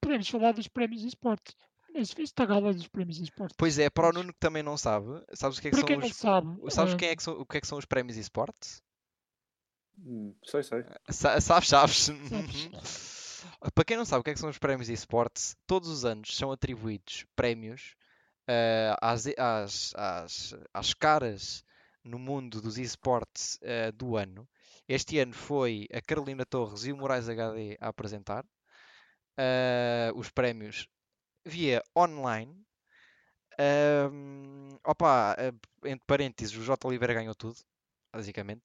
[0.00, 1.56] Podemos falar dos prémios de esportes.
[1.94, 3.54] Mas viste a gala dos prémios de esportes?
[3.58, 5.86] Pois é, para o Nuno que também não sabe, sabes o que é que Para
[5.86, 6.16] quem são não os.
[6.16, 8.82] sabe, Sabes ah, quem é que são, o que é que são os prémios esportes?
[9.98, 10.84] Hum, sei, sei.
[11.10, 11.96] Sa- Sabes, sabes.
[12.28, 13.42] Sabes.
[13.74, 16.34] Para quem não sabe o que é que são os prémios esportes, todos os anos
[16.36, 17.94] são atribuídos prémios
[18.52, 18.94] eh,
[20.74, 21.64] às, caras
[22.04, 24.48] no mundo dos esportes eh, do ano.
[24.88, 28.44] Este ano foi a Carolina Torres e o Moraes HD a apresentar
[29.38, 30.86] eh, os prémios
[31.44, 32.54] via online.
[33.58, 35.36] Ahm, opa,
[35.84, 36.86] entre parênteses, o J.
[36.88, 37.58] Oliveira ganhou tudo,
[38.12, 38.64] basicamente.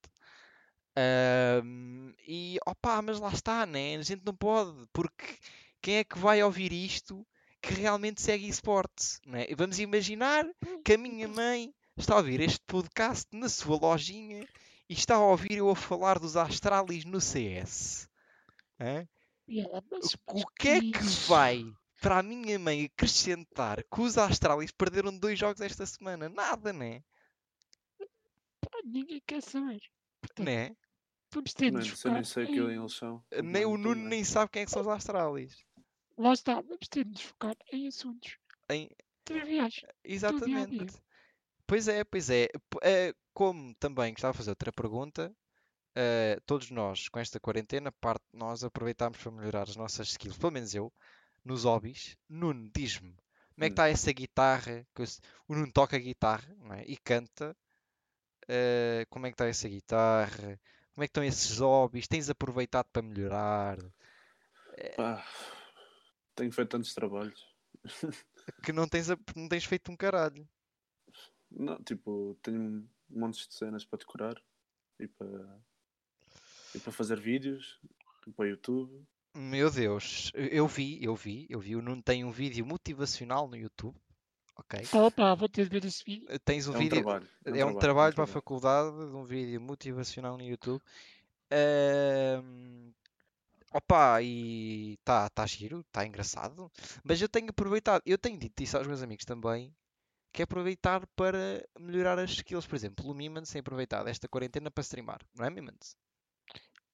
[0.96, 3.96] Ahm, e opa, mas lá está, né?
[3.96, 5.38] A gente não pode, porque
[5.82, 7.26] quem é que vai ouvir isto
[7.68, 9.46] que realmente segue esportes, né?
[9.50, 10.46] E Vamos imaginar
[10.84, 14.48] que a minha mãe está a ouvir este podcast na sua lojinha
[14.90, 18.08] e está a ouvir eu a falar dos Astralis no CS.
[18.80, 19.08] Hã?
[19.50, 19.70] yeah,
[20.28, 21.66] O que é que vai
[22.02, 26.30] para a minha mãe acrescentar que os Astralis perderam dois jogos esta semana?
[26.30, 27.02] Nada, né?
[28.62, 29.82] Pá, Ninguém quer saber.
[30.22, 30.76] Portanto, né?
[31.34, 33.24] vamos ter de Mano, nos se eu nem sei em- quem eles são.
[33.44, 35.66] Nem o Nuno nem sabe quem é que são os Astralis.
[36.18, 38.38] Lá está, vamos ter de nos focar em assuntos
[38.70, 38.90] Em-
[39.24, 39.82] triviais.
[40.04, 40.86] Exatamente.
[41.68, 42.50] Pois é, pois é.
[42.84, 45.36] Eh, Como também gostava de fazer outra pergunta,
[45.96, 50.38] eh, todos nós, com esta quarentena, parte de nós aproveitámos para melhorar as nossas skills,
[50.38, 50.94] pelo menos eu,
[51.46, 52.18] nos hobbies.
[52.30, 53.12] Nuno, diz-me,
[53.56, 53.74] como é que Hum.
[53.74, 54.88] está essa guitarra?
[54.96, 55.06] que eu
[55.48, 56.84] O Nuno toca guitarra não é?
[56.88, 57.56] e canta.
[58.50, 60.60] Eh, como é que está essa guitarra?
[60.94, 62.08] Como é que estão esses hobbies?
[62.08, 63.78] Tens aproveitado para melhorar?
[64.96, 65.24] Pá,
[66.38, 67.46] tenho feito tantos trabalhos.
[68.64, 70.48] Que não tens, ap- não tens feito um caralho.
[71.52, 74.42] Não, tipo, tenho montes de cenas para decorar
[75.00, 75.60] e para,
[76.76, 77.80] e para fazer vídeos
[78.36, 79.06] para o YouTube.
[79.36, 81.76] Meu Deus, eu vi, eu vi, eu vi.
[81.76, 83.96] O Nuno tem um vídeo motivacional no YouTube.
[84.56, 84.80] Ok.
[84.94, 86.28] Opa, vou ter de ver esse vídeo.
[86.44, 87.28] Tens um é um vídeo, trabalho.
[87.46, 90.82] é um trabalho para a faculdade, de um vídeo motivacional no YouTube.
[91.52, 92.92] Ahm,
[93.72, 96.72] opa, e está tá giro, está engraçado.
[97.04, 99.74] Mas eu tenho aproveitado, eu tenho dito isso aos meus amigos também,
[100.34, 102.68] que é aproveitar para melhorar as skills.
[102.68, 105.96] Por exemplo, o Mimans tem aproveitado esta quarentena para streamar, não é, Mimans?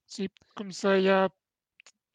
[0.08, 1.30] Sim, comecei há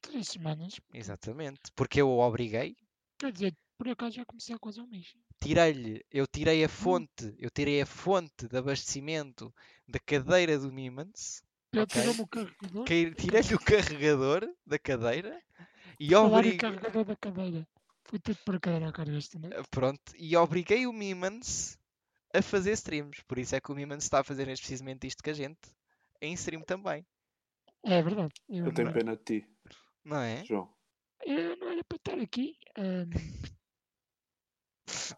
[0.00, 0.80] três semanas.
[0.92, 2.76] Exatamente, porque eu o obriguei
[3.18, 5.12] Quer dizer, por acaso já comecei há quase um mês.
[5.40, 9.52] tirei-lhe, eu tirei a fonte, eu tirei a fonte de abastecimento
[9.88, 12.00] da cadeira do Mimans, Ele Ok.
[12.00, 12.84] tirou-me o carregador.
[12.84, 15.42] tirei-lhe o carregador da cadeira
[16.00, 17.68] e obriguei, carregador da cadeira.
[18.04, 19.68] Fui de pôr a cadeira esta noite.
[19.70, 21.78] pronto, e obriguei o Mimans
[22.34, 23.22] a fazer streams.
[23.26, 25.60] Por isso é que o Mimans está a fazer neste precisamente isto que a gente
[26.22, 27.06] em stream também.
[27.84, 28.32] É verdade.
[28.48, 29.46] Eu, Eu não, tenho pena de ti,
[30.04, 30.44] Não é?
[30.44, 30.68] João.
[31.26, 32.56] eu não era para estar aqui.
[32.76, 33.10] ahm,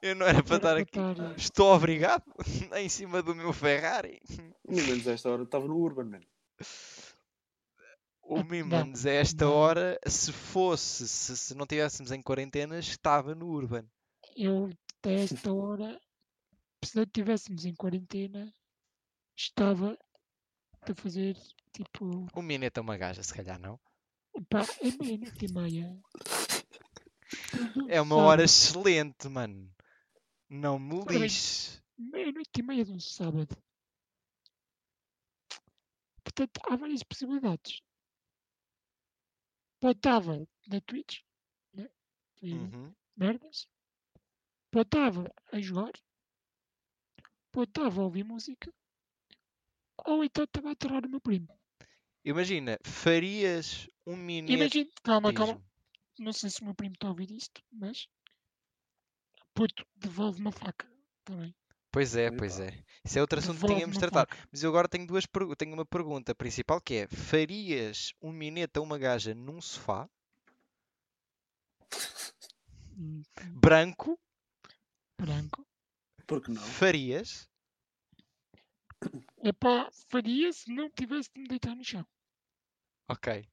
[0.02, 0.90] Eu não era para estar aqui.
[0.92, 2.24] para estar, Estou obrigado
[2.76, 4.20] em cima do meu Ferrari.
[4.66, 6.20] Pelo menos a esta hora estava no Urban, man.
[8.23, 13.35] O Ah, Mimans, a esta hora, se fosse, se, se não estivéssemos em quarentena, estava
[13.35, 13.85] no Urban.
[14.37, 16.01] Eu, até esta hora,
[16.85, 18.55] se não estivéssemos em quarentena,
[19.37, 19.99] estava
[20.83, 21.37] a fazer
[21.73, 22.27] tipo.
[22.35, 23.81] O Mineta é uma gaja, se calhar não.
[24.49, 26.01] Pá, é meia-noite e meia.
[27.88, 29.68] É uma hora excelente, mano.
[30.49, 31.81] Não me lixe.
[31.99, 33.57] Meia-noite e meia de um sábado.
[36.30, 37.82] Portanto, há várias possibilidades.
[39.80, 41.22] Pode estava na Twitch,
[41.74, 41.88] né?
[42.42, 42.94] Uhum.
[43.16, 43.66] merdas.
[44.70, 45.92] Pode estava a jogar.
[47.50, 48.72] Pode estava a ouvir música.
[50.06, 51.48] Ou então estava a aturar o meu primo.
[52.24, 54.52] Imagina, farias um mineta.
[54.52, 55.60] Imagina, calma, calma.
[56.18, 58.08] Não sei se o meu primo está a ouvir isto, mas.
[59.52, 60.88] Puto, devolve uma faca.
[61.28, 61.54] Bem.
[61.92, 62.72] Pois é, pois é.
[63.05, 64.29] Isso é outro assunto que tínhamos de tratar.
[64.53, 65.24] Mas eu agora tenho duas
[65.59, 70.09] tenho uma pergunta principal que é: farias um mineta a uma gaja num sofá
[72.96, 73.22] Hum,
[73.53, 74.18] branco?
[75.18, 75.66] Branco.
[76.26, 76.62] Por que não?
[76.62, 77.48] Farias?
[79.42, 82.07] Epá, faria se não tivesse de me deitar no chão.
[83.09, 83.48] Ok.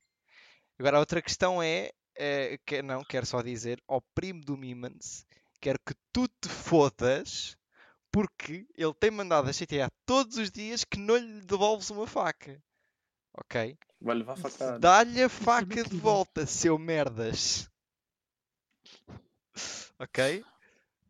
[0.77, 5.25] Agora a outra questão é, eh, que, não, quero só dizer ao primo do Mimans,
[5.61, 7.57] quero que tu te fodas
[8.17, 12.59] porque ele tem mandado a chatear todos os dias que não lhe devolves uma faca.
[13.31, 13.77] Ok?
[14.01, 14.79] Vai levar facada.
[14.79, 17.69] Dá-lhe a é faca de volta, seu merdas.
[19.99, 20.43] Ok?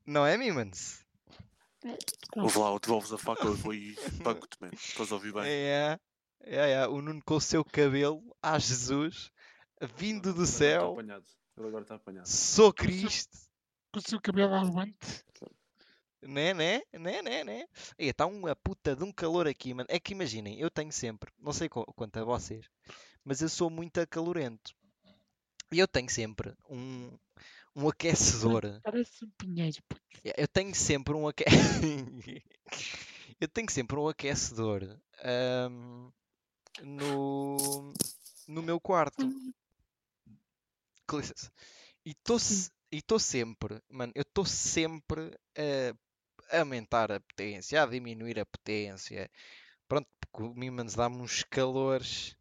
[0.05, 1.05] Não é, Mimans?
[2.35, 4.71] Ouve lá, devolves a faca, eu vou e banco-te, man.
[4.73, 5.43] Estás a ouvir bem?
[5.45, 5.97] É,
[6.41, 6.87] é, é.
[6.89, 9.31] O Nuno com o seu cabelo, a Jesus,
[9.95, 11.25] vindo do Ele agora está céu, apanhado.
[11.55, 12.27] Ele agora está apanhado.
[12.27, 13.37] sou Cristo.
[13.93, 15.25] Com o seu cabelo ao levante.
[16.21, 17.65] Né, né, né, né, né.
[17.97, 19.87] Está uma puta de um calor aqui, mano.
[19.89, 22.65] É que imaginem, eu tenho sempre, não sei qu- quanto a vocês,
[23.23, 24.75] mas eu sou muito acalorento.
[25.71, 27.11] E eu tenho sempre um,
[27.75, 28.61] um aquecedor.
[28.83, 29.77] Parece um pinheiro.
[30.23, 31.43] Eu tenho sempre um aque...
[33.39, 36.09] Eu tenho sempre um aquecedor ahm,
[36.83, 37.93] no,
[38.47, 39.29] no meu quarto.
[41.07, 41.51] Com licença.
[42.05, 42.37] E estou
[42.91, 45.93] e estou sempre, mano, eu estou sempre a
[46.51, 49.29] aumentar a potência, a diminuir a potência.
[49.87, 52.35] Pronto, porque o Mimans dá-me uns calores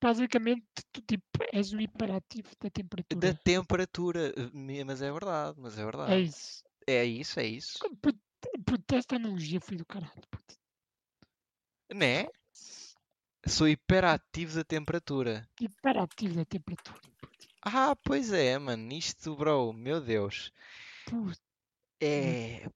[0.00, 3.20] Basicamente, tu tipo, és o hiperativo da temperatura.
[3.20, 4.32] da temperatura.
[4.36, 6.22] Eh, Mas é verdade, mas é É verdade.
[6.22, 6.64] isso.
[6.86, 7.78] É isso, é isso.
[8.00, 8.18] Puto,
[8.64, 10.22] puto, esta analogia foi do caralho.
[10.30, 10.54] Puto.
[11.92, 12.28] Né?
[13.46, 15.48] Sou hiperativo da temperatura.
[15.60, 17.00] Hiperativo da temperatura.
[17.20, 17.48] Puto.
[17.62, 18.92] Ah, pois é, mano.
[18.92, 20.52] Isto, bro, meu Deus.
[21.04, 21.40] Puto,
[22.00, 22.68] É.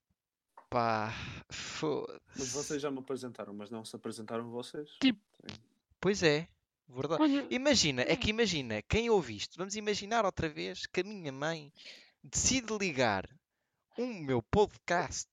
[0.73, 1.13] Pá.
[1.51, 2.21] Foda-se.
[2.39, 4.91] Mas vocês já me apresentaram, mas não se apresentaram vocês.
[5.01, 5.21] Tipo-
[6.01, 6.49] Pois é,
[6.89, 7.23] verdade.
[7.23, 11.31] Olha, Imagina, é que imagina, quem ouve isto, vamos imaginar outra vez que a minha
[11.31, 11.73] mãe
[12.25, 13.29] decide ligar
[13.99, 15.29] um meu podcast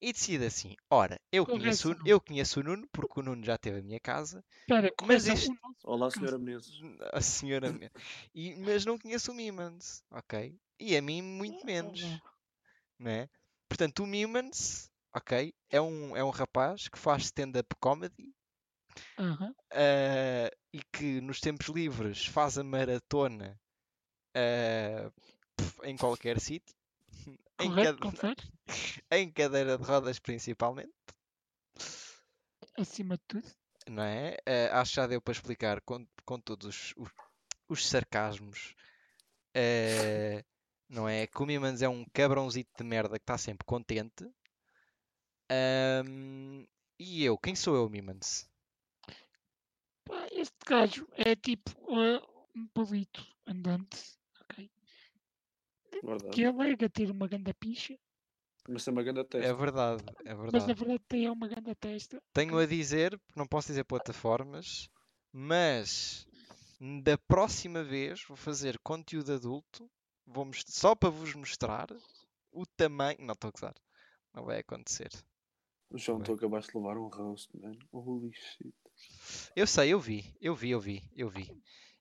[0.00, 3.56] e decide assim: ora, eu conheço, o- eu conheço o Nuno, porque o Nuno já
[3.56, 5.52] teve a minha casa, espera, Mas isto-
[5.84, 6.72] o Olá, senhora Menezes.
[7.14, 7.90] a senhora, me-
[8.34, 10.54] e, mas não conheço o Mimans, ok?
[10.78, 12.00] E a mim, muito menos.
[12.98, 13.28] não é?
[13.70, 18.34] Portanto, o Mimans, ok, é um, é um rapaz que faz stand-up comedy
[19.16, 19.54] Aham.
[19.72, 23.58] ah, e que nos tempos livres faz a maratona
[25.56, 26.74] pff, em qualquer sítio,
[27.60, 27.98] em, cade-
[29.12, 30.92] em cadeira de rodas principalmente,
[32.76, 33.48] Acima de tudo.
[33.88, 34.36] não é?
[34.46, 37.10] Ah, acho que já deu para explicar com, com todos os, os,
[37.68, 38.74] os sarcasmos.
[39.54, 40.42] ah,
[40.90, 41.26] não é?
[41.26, 44.24] Que o Mimans é um cabrãozito de merda que está sempre contente.
[45.50, 46.66] Ahm,
[46.98, 48.48] e eu, quem sou eu, Mimans?
[50.32, 52.20] Este gajo é tipo ah,
[52.56, 53.98] um palito andante,
[54.40, 54.70] ok?
[56.02, 56.30] Verdade.
[56.30, 57.96] Que alega ter uma grande picha,
[58.68, 59.54] Mas tem uma grande É testa.
[59.54, 60.66] verdade, é mas verdade.
[60.66, 62.22] na verdade tem uma grande testa.
[62.32, 64.88] Tenho a dizer, não posso dizer plataformas,
[65.32, 66.26] mas
[67.04, 69.90] da próxima vez vou fazer conteúdo adulto,
[70.32, 71.88] vou só para vos mostrar
[72.52, 73.18] o tamanho.
[73.20, 73.74] Não estou a gozar,
[74.34, 75.10] não vai acontecer.
[75.94, 76.26] João, Bem.
[76.26, 77.72] tu acabaste de levar um roast, man.
[77.92, 78.74] Holy shit.
[79.56, 81.50] Eu sei, eu vi, eu vi, eu vi, eu vi.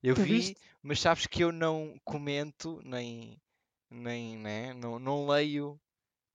[0.03, 0.57] Eu Tu vi, viste?
[0.81, 3.41] mas sabes que eu não comento, nem,
[3.89, 4.73] nem, né?
[4.73, 5.79] não, não leio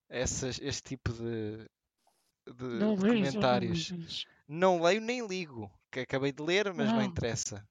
[0.08, 1.58] essas, este tipo de,
[2.56, 3.90] de, Não de vejo, comentários.
[4.46, 4.76] não.
[4.76, 5.70] Não leio nem ligo.
[5.90, 7.04] que acabei de ler, mas não Ah.
[7.04, 7.66] interessa.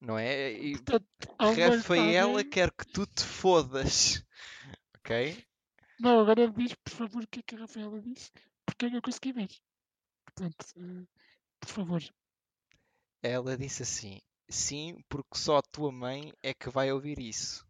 [0.00, 0.52] Não é?
[0.52, 1.06] E Portanto,
[1.38, 4.24] Rafaela alguém- quer que tu te fodas.
[4.98, 5.44] Ok?
[5.98, 8.30] Não, agora diz, por favor, o que é que a Rafaela disse,
[8.66, 9.48] porque eu não consegui ver.
[10.26, 11.06] Portanto, eh,
[11.60, 12.02] por favor.
[13.22, 17.66] Ela disse assim: Sim, porque só a tua mãe é que vai ouvir isso.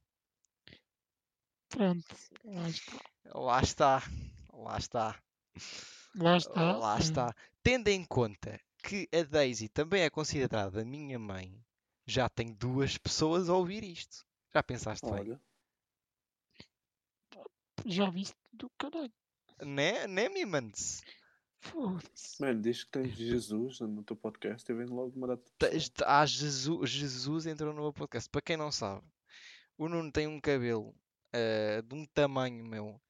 [1.69, 2.93] Pronto, lá está.
[3.35, 4.03] Lá está.
[4.53, 5.23] Lá está.
[6.17, 6.73] Lá está.
[6.77, 7.35] Lá está.
[7.63, 11.63] Tendo em conta que a Daisy também é considerada minha mãe,
[12.09, 14.25] já tem duas pessoas a ouvir isto.
[14.55, 15.15] Já pensaste bem?
[15.21, 15.41] Olha,
[17.87, 19.13] já viste do caralho.
[19.63, 21.03] Né, né Mimans?
[21.61, 22.41] Foda-se.
[22.41, 25.43] mano, diz que tens Jesus no teu podcast e vem logo uma data.
[26.07, 28.29] Ah, Jesus, Jesus entrou no meu podcast.
[28.31, 29.05] Para quem não sabe,
[29.77, 30.95] o Nuno tem um cabelo
[31.33, 33.01] ah, de um tamanho, meu.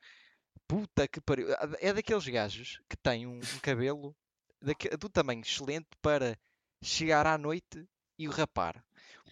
[0.67, 1.53] Puta que pariu.
[1.55, 4.17] Ah, É daqueles gajos que têm um, um cabelo
[4.61, 6.37] daque- do tamanho excelente para
[6.83, 7.87] chegar à noite
[8.19, 8.83] e o rapar.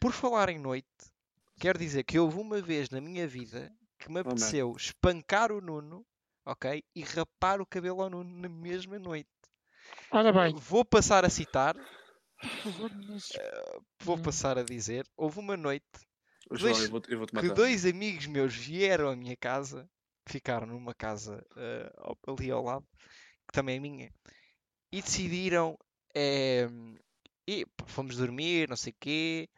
[0.00, 0.88] Por falar em noite,
[1.61, 5.61] quero dizer que houve uma vez na minha vida que me Oh, apeteceu espancar o
[5.61, 6.06] Nuno,
[6.46, 6.82] ok?
[6.94, 9.28] E rapar o cabelo ao Nuno na mesma noite.
[10.11, 11.74] Ora bem, Vou passar a citar,
[12.40, 13.38] por favor, se...
[14.02, 14.22] vou Hum.
[14.22, 15.06] passar a dizer.
[15.16, 15.87] Houve uma noite
[16.52, 19.88] João, dois- eu vou-te eu vou-te que dois amigos meus vieram à minha casa,
[20.28, 22.87] ficaram numa casa eh, ao- ali ao lado,
[23.46, 24.12] que também é minha,
[24.92, 25.78] e decidiram.
[26.14, 26.68] eh,
[27.48, 29.48] e, pá, fomos dormir, não sei o quê.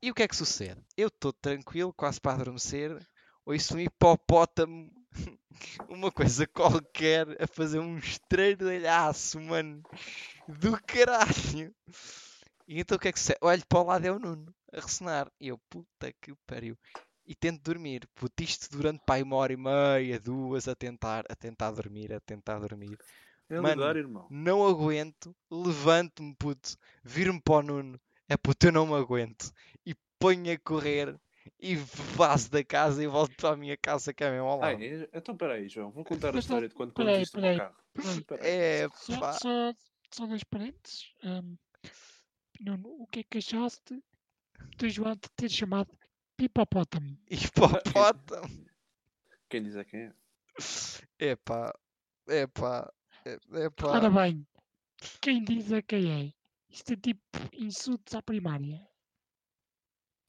[0.00, 0.80] E o que é que sucede?
[0.96, 2.96] Eu estou tranquilo, quase para adormecer,
[3.44, 4.90] ouço um hipopótamo,
[5.88, 9.82] uma coisa qualquer, a fazer um estrelhalhaço, mano,
[10.46, 11.74] do caralho.
[12.68, 13.38] E então o que é que sucede?
[13.42, 15.32] Olho para o lado é o Nuno, a ressonar.
[15.40, 16.78] E eu, puta que pariu.
[17.26, 18.08] E tento dormir.
[18.14, 22.20] Puto, isto durante pá, uma hora e meia, duas, a tentar, a tentar dormir, a
[22.20, 22.96] tentar dormir.
[23.50, 24.26] É Mano, ligar, irmão.
[24.30, 28.00] Não aguento, levanto-me, puto, viro-me para o Nuno.
[28.28, 29.52] É puto, eu não me aguento.
[29.86, 31.18] E ponho a correr
[31.58, 34.70] e vazo da casa e volto para a minha casa que é mesmo ao Ah,
[34.72, 34.82] lado.
[34.82, 35.08] é?
[35.12, 37.76] então peraí, João, vou contar a história de quando conduziste o carro.
[37.94, 38.24] Peraí.
[38.24, 38.46] Peraí.
[38.46, 39.32] É Só, pá.
[39.32, 39.74] só,
[40.12, 41.12] só dois parênteses.
[42.60, 44.02] Nuno, o que é que achaste
[44.76, 45.90] do João te ter chamado
[46.36, 47.16] Pipopótamo?
[47.30, 48.66] Hipopótamo.
[49.48, 50.12] Quem diz é quem é?
[51.18, 51.72] Epá,
[52.28, 52.92] epá,
[53.24, 53.88] é- epá.
[53.88, 54.46] Ora bem,
[55.20, 56.32] quem diz é quem é.
[56.78, 57.20] Isto é tipo
[57.52, 58.88] insultos à primária.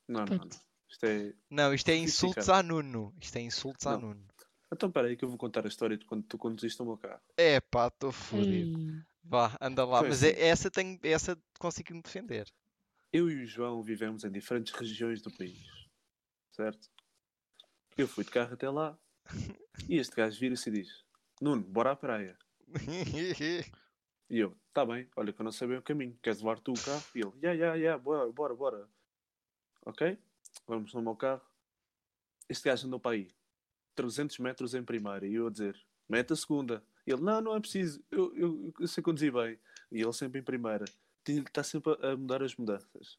[0.08, 0.50] Não, não, não.
[0.90, 1.34] Isto é.
[1.48, 3.16] Não, isto é insultos a Nuno.
[3.22, 4.10] Isto é insultos a Não.
[4.10, 4.28] Nuno.
[4.74, 7.22] Então peraí que eu vou contar a história de quando tu conduziste o meu carro.
[7.38, 8.80] Epá, estou fodido.
[9.24, 10.00] Vá, anda lá.
[10.00, 10.34] Foi Mas assim.
[10.34, 12.52] é- essa, tenho, essa consigo me defender.
[13.14, 15.60] Eu e o João vivemos em diferentes regiões do país.
[16.52, 16.90] Certo?
[17.96, 18.98] Eu fui de carro até lá.
[19.88, 21.06] E este gajo vira-se e diz:
[21.40, 22.38] Nuno, bora à praia.
[24.30, 26.18] E eu, tá bem, olha que eu não sei bem o caminho.
[26.22, 27.04] Queres levar tu o carro?
[27.16, 28.90] E ele, ya, ya, ya, bora, bora, bora.
[29.86, 30.18] Ok?
[30.68, 31.42] Vamos no meu carro.
[32.48, 33.28] Este gajo andou para aí
[33.96, 35.26] 300 metros em primeira.
[35.26, 35.76] E eu a dizer,
[36.08, 36.84] mete a segunda.
[37.08, 39.60] E ele, não, não é preciso, eu, eu, eu sei conduzir bem.
[39.92, 40.86] E ele sempre em primeira.
[41.28, 43.18] Está sempre a mudar as mudanças.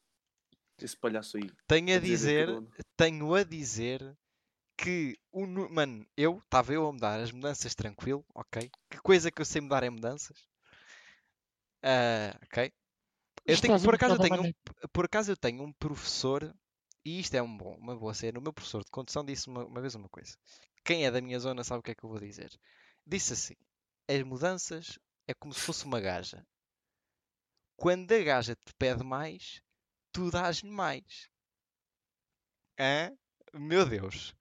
[0.80, 1.50] Esse palhaço aí.
[1.66, 2.48] Tenho a dizer
[2.96, 4.16] tenho a dizer
[4.76, 8.70] que o mano, eu estava eu a mudar as mudanças tranquilo, ok?
[8.88, 10.49] Que coisa que eu sei mudar é mudanças.
[11.82, 12.72] Ah, ok?
[13.46, 14.52] Eu tenho, por acaso eu tenho um,
[14.92, 16.54] por acaso eu tenho um professor
[17.04, 18.38] e isto é um bom, uma boa cena.
[18.38, 20.36] O meu professor de condução disse uma, uma vez uma coisa.
[20.84, 22.50] Quem é da minha zona sabe o que é que eu vou dizer.
[23.06, 23.54] Disse assim:
[24.08, 26.46] as mudanças é como se fosse uma gaja.
[27.76, 29.62] Quando a gaja te pede mais,
[30.12, 31.30] tu dás-lhe mais.
[32.78, 33.16] Hã?
[33.54, 34.34] Meu Deus.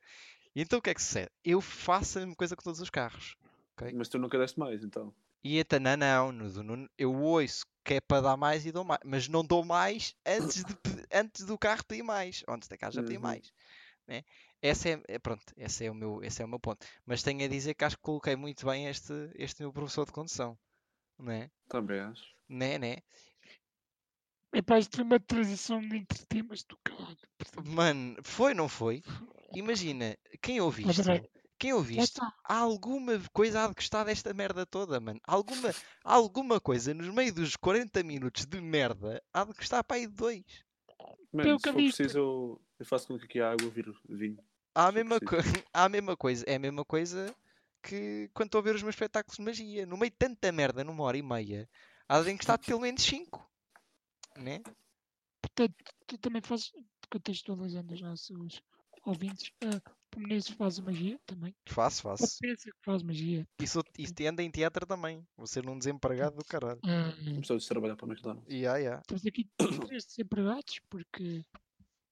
[0.56, 1.32] Então o que é que sucede?
[1.44, 3.38] Eu faço a mesma coisa com todos os carros.
[3.74, 3.94] Ok.
[3.94, 5.14] Mas tu nunca deste mais, então.
[5.44, 8.72] E então, não, não, no do Nuno, eu ouço que é para dar mais e
[8.72, 10.76] dou mais, mas não dou mais antes, de,
[11.12, 13.24] antes do carro pedir mais, antes da casa pedir Uhum.
[13.24, 13.52] mais.
[14.08, 14.24] Né?
[14.62, 16.86] Essa é, é- pronto, esse é, o meu, esse é o meu ponto.
[17.06, 20.12] Mas tenho a dizer que acho que coloquei muito bem este, este meu professor de
[20.12, 20.58] condução.
[21.18, 21.50] Né?
[21.70, 22.36] Também acho.
[22.50, 22.98] Né, né?
[24.54, 27.18] Epá, isto foi uma transição entre temas do caralho.
[27.38, 29.04] portanto, Mano, foi, não foi?
[29.54, 31.30] Imagina, quem Mas, isto?
[31.60, 32.34] Quem está.
[32.44, 35.20] Há alguma coisa a de gostar desta merda toda, mano.
[35.26, 40.08] Alguma, alguma coisa nos meio dos 40 minutos de merda há de gostar para aí
[40.08, 40.44] de dois.
[41.34, 44.40] Mano, Pelo se for preciso, eu, eu faço com que aqui a água vire vinho.
[44.74, 45.36] Há a mesma, co-
[45.74, 46.46] há a mesma coisa.
[46.48, 47.36] É a mesma coisa
[47.84, 49.86] que quando estou a ver os meus espetáculos de magia.
[49.86, 51.70] No meio de tanta merda, numa hora e meia,
[52.08, 53.48] há de gostar de pelo menos 5.
[54.38, 54.62] Né?
[55.42, 55.76] Portanto,
[56.08, 56.72] tu também fazes,
[57.12, 58.62] contextualizando já os seus
[59.06, 59.68] ouvintes, que
[60.18, 61.56] o Menezes faz magia também.
[61.68, 62.38] Faço, Ou faço.
[62.40, 63.48] pensa que faz magia.
[63.62, 65.26] Isso, isso anda em teatro também.
[65.38, 66.80] Vou ser um desempregado do caralho.
[66.84, 68.52] Ah, Começou a trabalhar para o McDonald's.
[68.54, 69.02] Yeah, yeah.
[69.08, 69.48] temos aqui
[69.88, 71.44] três desempregados, porque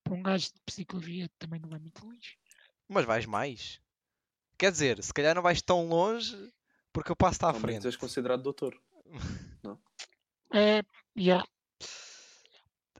[0.03, 2.37] para um gajo de psicologia também não vai muito longe.
[2.87, 3.81] Mas vais mais.
[4.57, 6.35] Quer dizer, se calhar não vais tão longe
[6.93, 7.85] porque eu passo-te à menos frente.
[7.87, 8.79] és considerado doutor.
[10.53, 10.81] É,
[11.17, 11.45] yeah,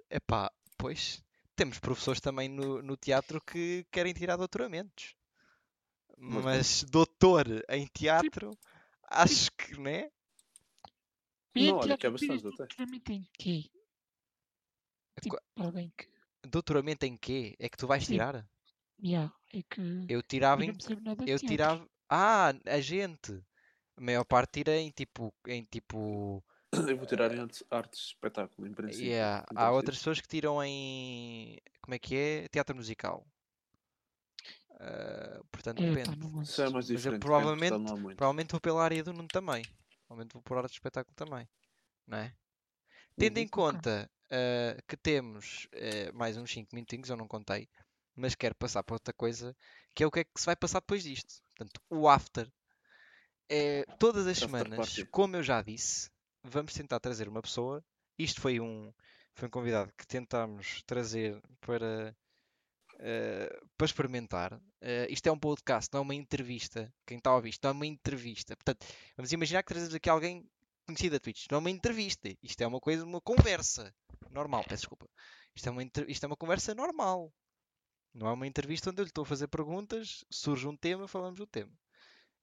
[0.09, 1.23] Epá, pois.
[1.57, 5.15] Temos professores também no, no teatro que querem tirar doutoramentos.
[6.15, 8.55] Mas doutor em teatro,
[9.09, 10.11] acho que, né?
[11.55, 12.57] Não, olha que é bastante até.
[12.57, 13.69] doutoramento em quê?
[15.19, 16.07] Tipo, alguém que.
[16.47, 17.55] Doutoramento em quê?
[17.59, 18.13] É que tu vais Sim.
[18.13, 18.47] tirar?
[19.03, 20.05] Yeah, é que.
[20.07, 20.77] Eu tirava eu em
[21.25, 21.89] Eu tirava.
[22.07, 23.33] Ah, a gente.
[23.95, 25.33] A maior parte tira em tipo.
[25.47, 26.43] Em tipo.
[26.73, 29.07] Eu vou tirar em artes, artes de espetáculo, em princípio.
[29.07, 29.45] yeah.
[29.55, 31.57] Há outras pessoas que tiram em.
[31.81, 32.47] Como é que é?
[32.49, 33.25] Teatro musical.
[34.79, 36.17] Ah, portanto, É, depende.
[36.27, 36.51] gosto.
[36.51, 37.21] Isso é mais diferente.
[37.21, 38.15] provavelmente-.
[38.15, 39.63] Provavelmente vou pela área do Nuno também.
[40.05, 41.47] Provavelmente vou por arte de espetáculo também.
[42.05, 42.33] Não é?
[43.17, 43.49] Tendo em Uhum.
[43.49, 47.67] conta ah, que temos ah, mais uns 5 minutinhos, eu não contei,
[48.15, 49.55] mas quero passar para outra coisa,
[49.95, 51.41] que é o que é que se vai passar depois disto.
[51.55, 52.51] Portanto, o after.
[53.49, 55.05] É, todas as After semanas, party.
[55.05, 56.11] como eu já disse,
[56.49, 57.83] vamos tentar trazer uma pessoa.
[58.17, 58.91] Isto foi um,
[59.35, 62.15] foi um convidado que tentámos trazer para,
[62.99, 64.59] eh, para experimentar.
[64.81, 66.91] Eh, isto é um podcast, não é uma entrevista.
[67.05, 68.55] Quem está a ouvir isto não é uma entrevista.
[68.55, 68.85] Portanto,
[69.15, 70.43] vamos imaginar que trazemos aqui alguém
[70.85, 71.41] conhecido da Twitch.
[71.41, 72.29] Isto não é uma entrevista.
[72.41, 73.93] Isto é uma coisa, uma conversa
[74.31, 74.63] normal.
[74.63, 75.07] Peço desculpa.
[75.55, 77.31] Isto é uma, isto é uma conversa normal.
[78.13, 81.37] Não é uma entrevista onde eu lhe estou a fazer perguntas, surge um tema, falamos
[81.37, 81.71] do tema.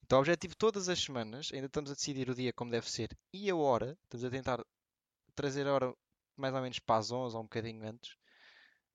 [0.05, 3.17] Então, o objetivo todas as semanas, ainda estamos a decidir o dia como deve ser
[3.33, 4.63] e a hora, estamos a tentar
[5.35, 5.95] trazer a hora
[6.37, 8.15] mais ou menos para as 11 ou um bocadinho antes.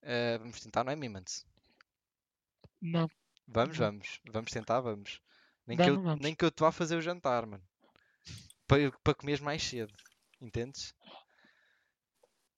[0.04, 1.48] Eh, vamos tentar, não é, Mimans?
[2.80, 3.10] Não,
[3.48, 3.88] Vamos, Não.
[3.88, 4.20] vamos.
[4.32, 5.20] Vamos tentar, vamos.
[5.66, 6.22] Nem Dá, que, eu, não vamos.
[6.22, 7.64] nem que eu te vá fazer o jantar, mano.
[8.68, 9.92] Para, para comeres mais cedo.
[10.40, 10.94] Entendes?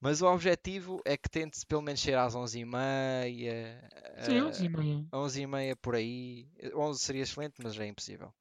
[0.02, 4.26] Mas o objetivo é que tente-se pelo menos ser às 11h30.
[4.26, 5.06] sim, 11 e meia.
[5.14, 6.49] 11h30 por aí.
[6.76, 8.34] 11 seria excelente, mas já é impossível.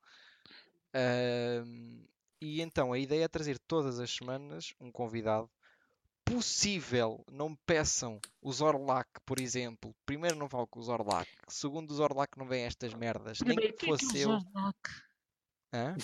[2.43, 5.51] E então a ideia é trazer todas as semanas um convidado
[6.25, 7.25] possível.
[7.31, 9.95] Não me peçam o Zorlac, por exemplo.
[10.07, 11.29] Primeiro, não falo com o Zorlac.
[11.49, 13.41] Segundo, o Zorlac não vem estas merdas.
[13.41, 14.31] Nem Primeiro, que quem é que é fosse eu.
[15.73, 15.97] Hã?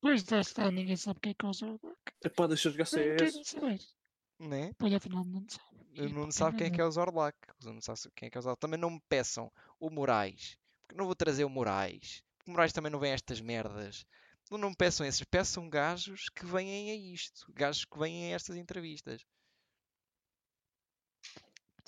[0.00, 1.98] Pois já está, ninguém sabe quem é que é o Zorlac.
[2.24, 3.54] Epá, deixa eu jogar CS.
[4.38, 4.72] Né?
[4.78, 5.72] Pois afinal não sabe.
[5.94, 7.36] Eu não sabe quem é que é o Zorlac.
[7.60, 8.60] O Nuno não sabe quem é que é o Zorlac.
[8.60, 10.56] Também não me peçam o Moraes.
[10.86, 12.22] Porque não vou trazer o Moraes.
[12.46, 14.04] Moraes também não vem a estas merdas.
[14.50, 15.22] Não, não me peçam esses.
[15.24, 17.50] Peçam gajos que vêm a isto.
[17.52, 19.24] Gajos que vêm a estas entrevistas.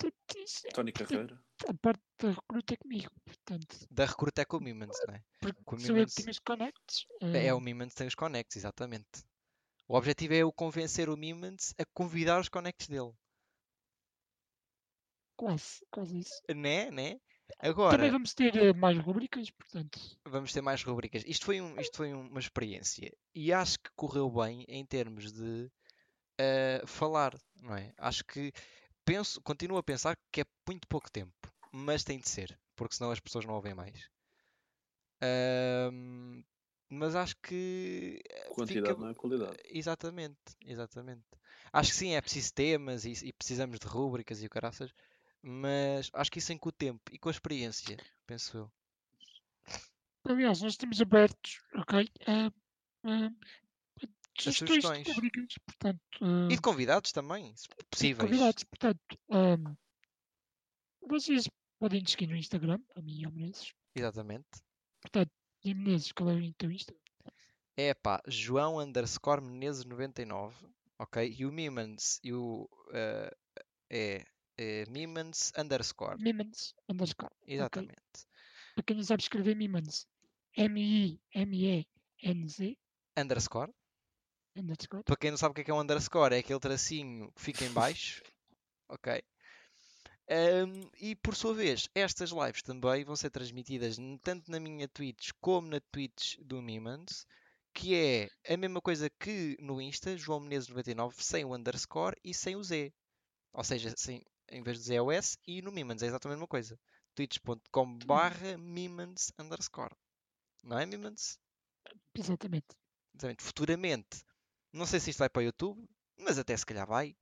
[0.03, 1.41] É- Tony Carreira.
[1.67, 3.09] a parte da recruta é comigo.
[3.23, 5.23] Portanto, Da recruta é com o Mimans, não é?
[5.39, 7.05] porque Com o Mimans- que tenho os connects.
[7.21, 9.23] É eh, o Mimans que tem os connects, exatamente.
[9.87, 13.13] O objetivo é eu convencer o Mimans a convidar os connects dele.
[15.37, 16.41] Quase, quase isso.
[16.53, 16.91] Né?
[16.91, 17.19] Né?
[17.47, 19.99] Também Agora, vamos ter eh, mais rubricas, portanto.
[20.25, 21.23] vamos ter mais rubricas.
[21.25, 25.31] Isto foi, um, isto foi um- uma experiência e acho que correu bem em termos
[25.31, 25.69] de
[26.39, 27.93] eh, falar, não é?
[27.97, 28.51] Acho que
[29.05, 31.33] penso, continuo a pensar que é muito pouco tempo,
[31.71, 34.09] mas tem de ser, porque senão as pessoas não ouvem mais.
[35.21, 36.43] Ahm,
[36.89, 39.57] mas acho que eh, Quantidade fica- não é qualidade.
[39.65, 41.23] Exatamente, exatamente.
[41.73, 44.91] Acho que sim, é preciso temas e, e precisamos de rúbricas e o caraças,
[45.47, 48.71] mas acho que isso vem com o tempo e com a experiência, penso eu.
[50.27, 52.09] Aliás, nós estamos abertos, ok?
[52.25, 52.47] A,
[53.07, 53.31] a
[54.39, 56.01] sugestões rubricas, portanto.
[56.49, 58.29] E eh, de convidados também, se e possíveis.
[58.29, 59.19] convidados, portanto.
[59.29, 59.75] ehm,
[61.07, 63.71] vocês podem nos seguir no Instagram, a mim e ao Menezes.
[63.93, 64.47] Exatamente.
[64.99, 65.31] Portanto,
[65.63, 66.95] e Menezes, qual é o teu Insta?
[67.77, 70.55] É pá, João underscore Menezes 99,
[70.97, 71.35] ok?
[71.37, 73.31] E o Mimans e o eh,
[73.91, 74.25] é,
[74.57, 77.33] é Mimans underscore, Mimans, underscore.
[77.45, 78.27] exatamente.
[78.75, 80.07] Para quem não sabe escrever Mimans,
[80.57, 81.87] M-I-M-E-N-Z,
[83.17, 83.73] Underscore.
[84.55, 85.03] underscore.
[85.03, 87.41] Para quem não sabe o que é que é um underscore, é aquele tracinho que
[87.41, 88.21] fica em baixo,
[88.89, 89.21] ok?
[90.29, 95.31] Ahm, e por sua vez, estas lives também vão ser transmitidas tanto na minha Twitch
[95.39, 97.25] como na Twitch do Mimans,
[97.73, 102.33] que é a mesma coisa que no Insta, João Menezes 99, sem o underscore e
[102.33, 102.91] sem o Z.
[103.53, 105.01] Ou seja, sem, em vez de Z é
[105.47, 106.79] e no Mimans é exatamente a mesma coisa.
[107.15, 109.95] twitch.com barra Mimans underscore.
[110.63, 111.39] Não é Mimans?
[112.13, 112.75] Exatamente.
[113.13, 113.43] Exatamente.
[113.43, 114.23] Futuramente,
[114.73, 115.87] não sei se isto vai para o YouTube,
[116.17, 117.15] mas até se calhar vai.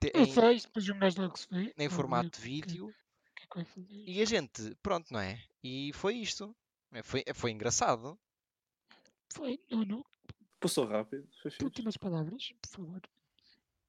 [0.00, 1.72] Te- Não em- sei, depois um gajo logo se vê.
[1.78, 2.94] em formato de que- vídeo.
[3.36, 4.04] que é que.
[4.10, 5.40] E a gente, pronto, não é?
[5.62, 6.54] E foi isto.
[6.92, 8.18] É, Foi, foi engraçado.
[9.32, 10.04] Foi, Nuno,
[10.58, 11.28] Passou rápido,
[11.62, 13.00] últimas palavras, por favor.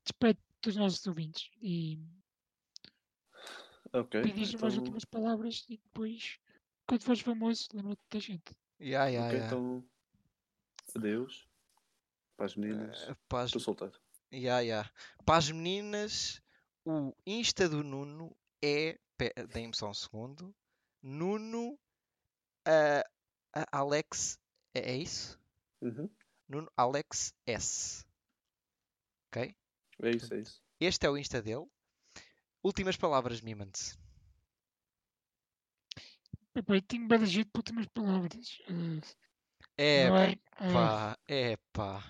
[0.04, 2.00] Despede dos nossos ouvintes e
[3.94, 4.22] Ok.
[4.22, 6.40] pedis umas Então, últimas palavras e depois,
[6.88, 8.56] quando fores famoso, lembra-te da gente.
[8.80, 9.46] Ya, ya, ok, ya.
[9.48, 9.90] então.
[10.96, 11.48] Adeus.
[12.36, 13.02] Para as meninas.
[13.10, 14.00] Eh, pá, as- Estou solteiro.
[14.32, 14.90] Ya, ya.
[15.26, 16.42] Para as meninas,
[16.86, 19.00] o Insta do Nuno é.
[19.52, 20.56] Deem-me só um segundo.
[21.02, 21.78] Nuno
[22.66, 23.04] ah,
[23.54, 24.40] ah, Alex.
[24.74, 25.38] É, é isso?
[25.82, 26.10] Uhum.
[26.48, 28.06] Nuno Alex S.
[29.28, 29.54] Ok?
[30.02, 30.62] É isso, é isso.
[30.80, 31.66] Este é o Insta dele.
[32.64, 33.98] Últimas palavras, Mimans.
[36.56, 38.58] Epá, eu tenho badagido por últimas palavras.
[38.68, 39.02] eh,
[39.78, 40.32] É não é?
[40.32, 42.04] Eh, pá, é pá.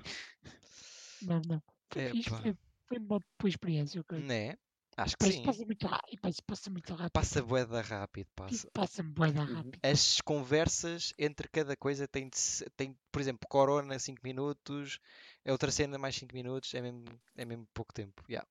[1.22, 1.64] não, não.
[1.92, 2.42] Foi fixe, Epá.
[2.42, 4.20] foi, foi uma boa experiência, ok?
[4.20, 4.58] Né?
[5.04, 5.43] Acho que sim.
[5.43, 6.20] passa muito rápido.
[6.22, 7.12] Passa, passa muito rápido.
[7.12, 8.54] Passa boeda rápido, passa.
[8.56, 9.54] Isso passa bué da Uhum.
[9.56, 9.80] rápido.
[9.84, 12.30] As conversas entre cada coisa têm,
[12.76, 15.00] tem, por exemplo, Corona 5 minutos,
[15.45, 18.24] a outra cena mais 5 minutos, é mesmo, é mesmo pouco tempo.
[18.30, 18.47] Yeah.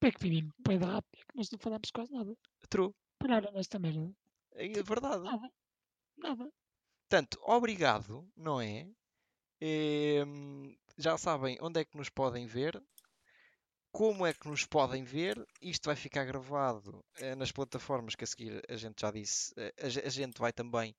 [0.00, 1.20] É que vivimos bué da rápido.
[1.22, 2.36] é que Nós não falamos quase nada.
[2.68, 2.94] True.
[3.18, 4.12] Pararam nesta merda.
[4.52, 5.22] É verdade.
[5.24, 5.50] Nada.
[6.16, 6.52] Nada.
[7.08, 8.86] Portanto, obrigado, não é?
[9.60, 12.80] Em, já sabem onde é que nos podem ver,
[13.92, 15.44] como é que nos podem ver.
[15.60, 19.52] Isto vai ficar gravado eh, nas plataformas que a seguir a gente já disse.
[19.56, 20.94] eh, a, a gente vai também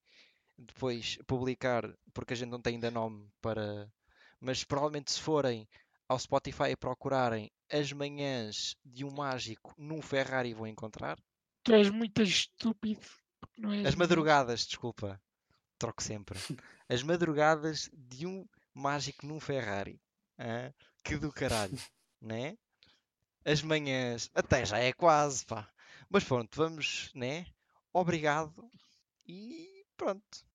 [0.58, 3.90] depois publicar, porque a gente não tem ainda nome para.
[4.40, 5.68] Mas provavelmente se forem
[6.08, 11.18] ao Spotify e procurarem as manhãs de um mágico num Ferrari vão encontrar.
[11.62, 13.06] Tu és muito estúpido.
[13.56, 15.20] Não és As madrugadas, desculpa.
[15.78, 16.38] Troco sempre.
[16.88, 20.00] As madrugadas de um mágico num Ferrari.
[20.38, 20.72] Hã?
[21.04, 21.78] Que do caralho,
[22.20, 22.56] né?
[23.44, 25.68] As manhãs, até já é quase, pá.
[26.08, 27.46] Mas pronto, vamos, né?
[27.92, 28.70] Obrigado
[29.26, 30.49] e pronto.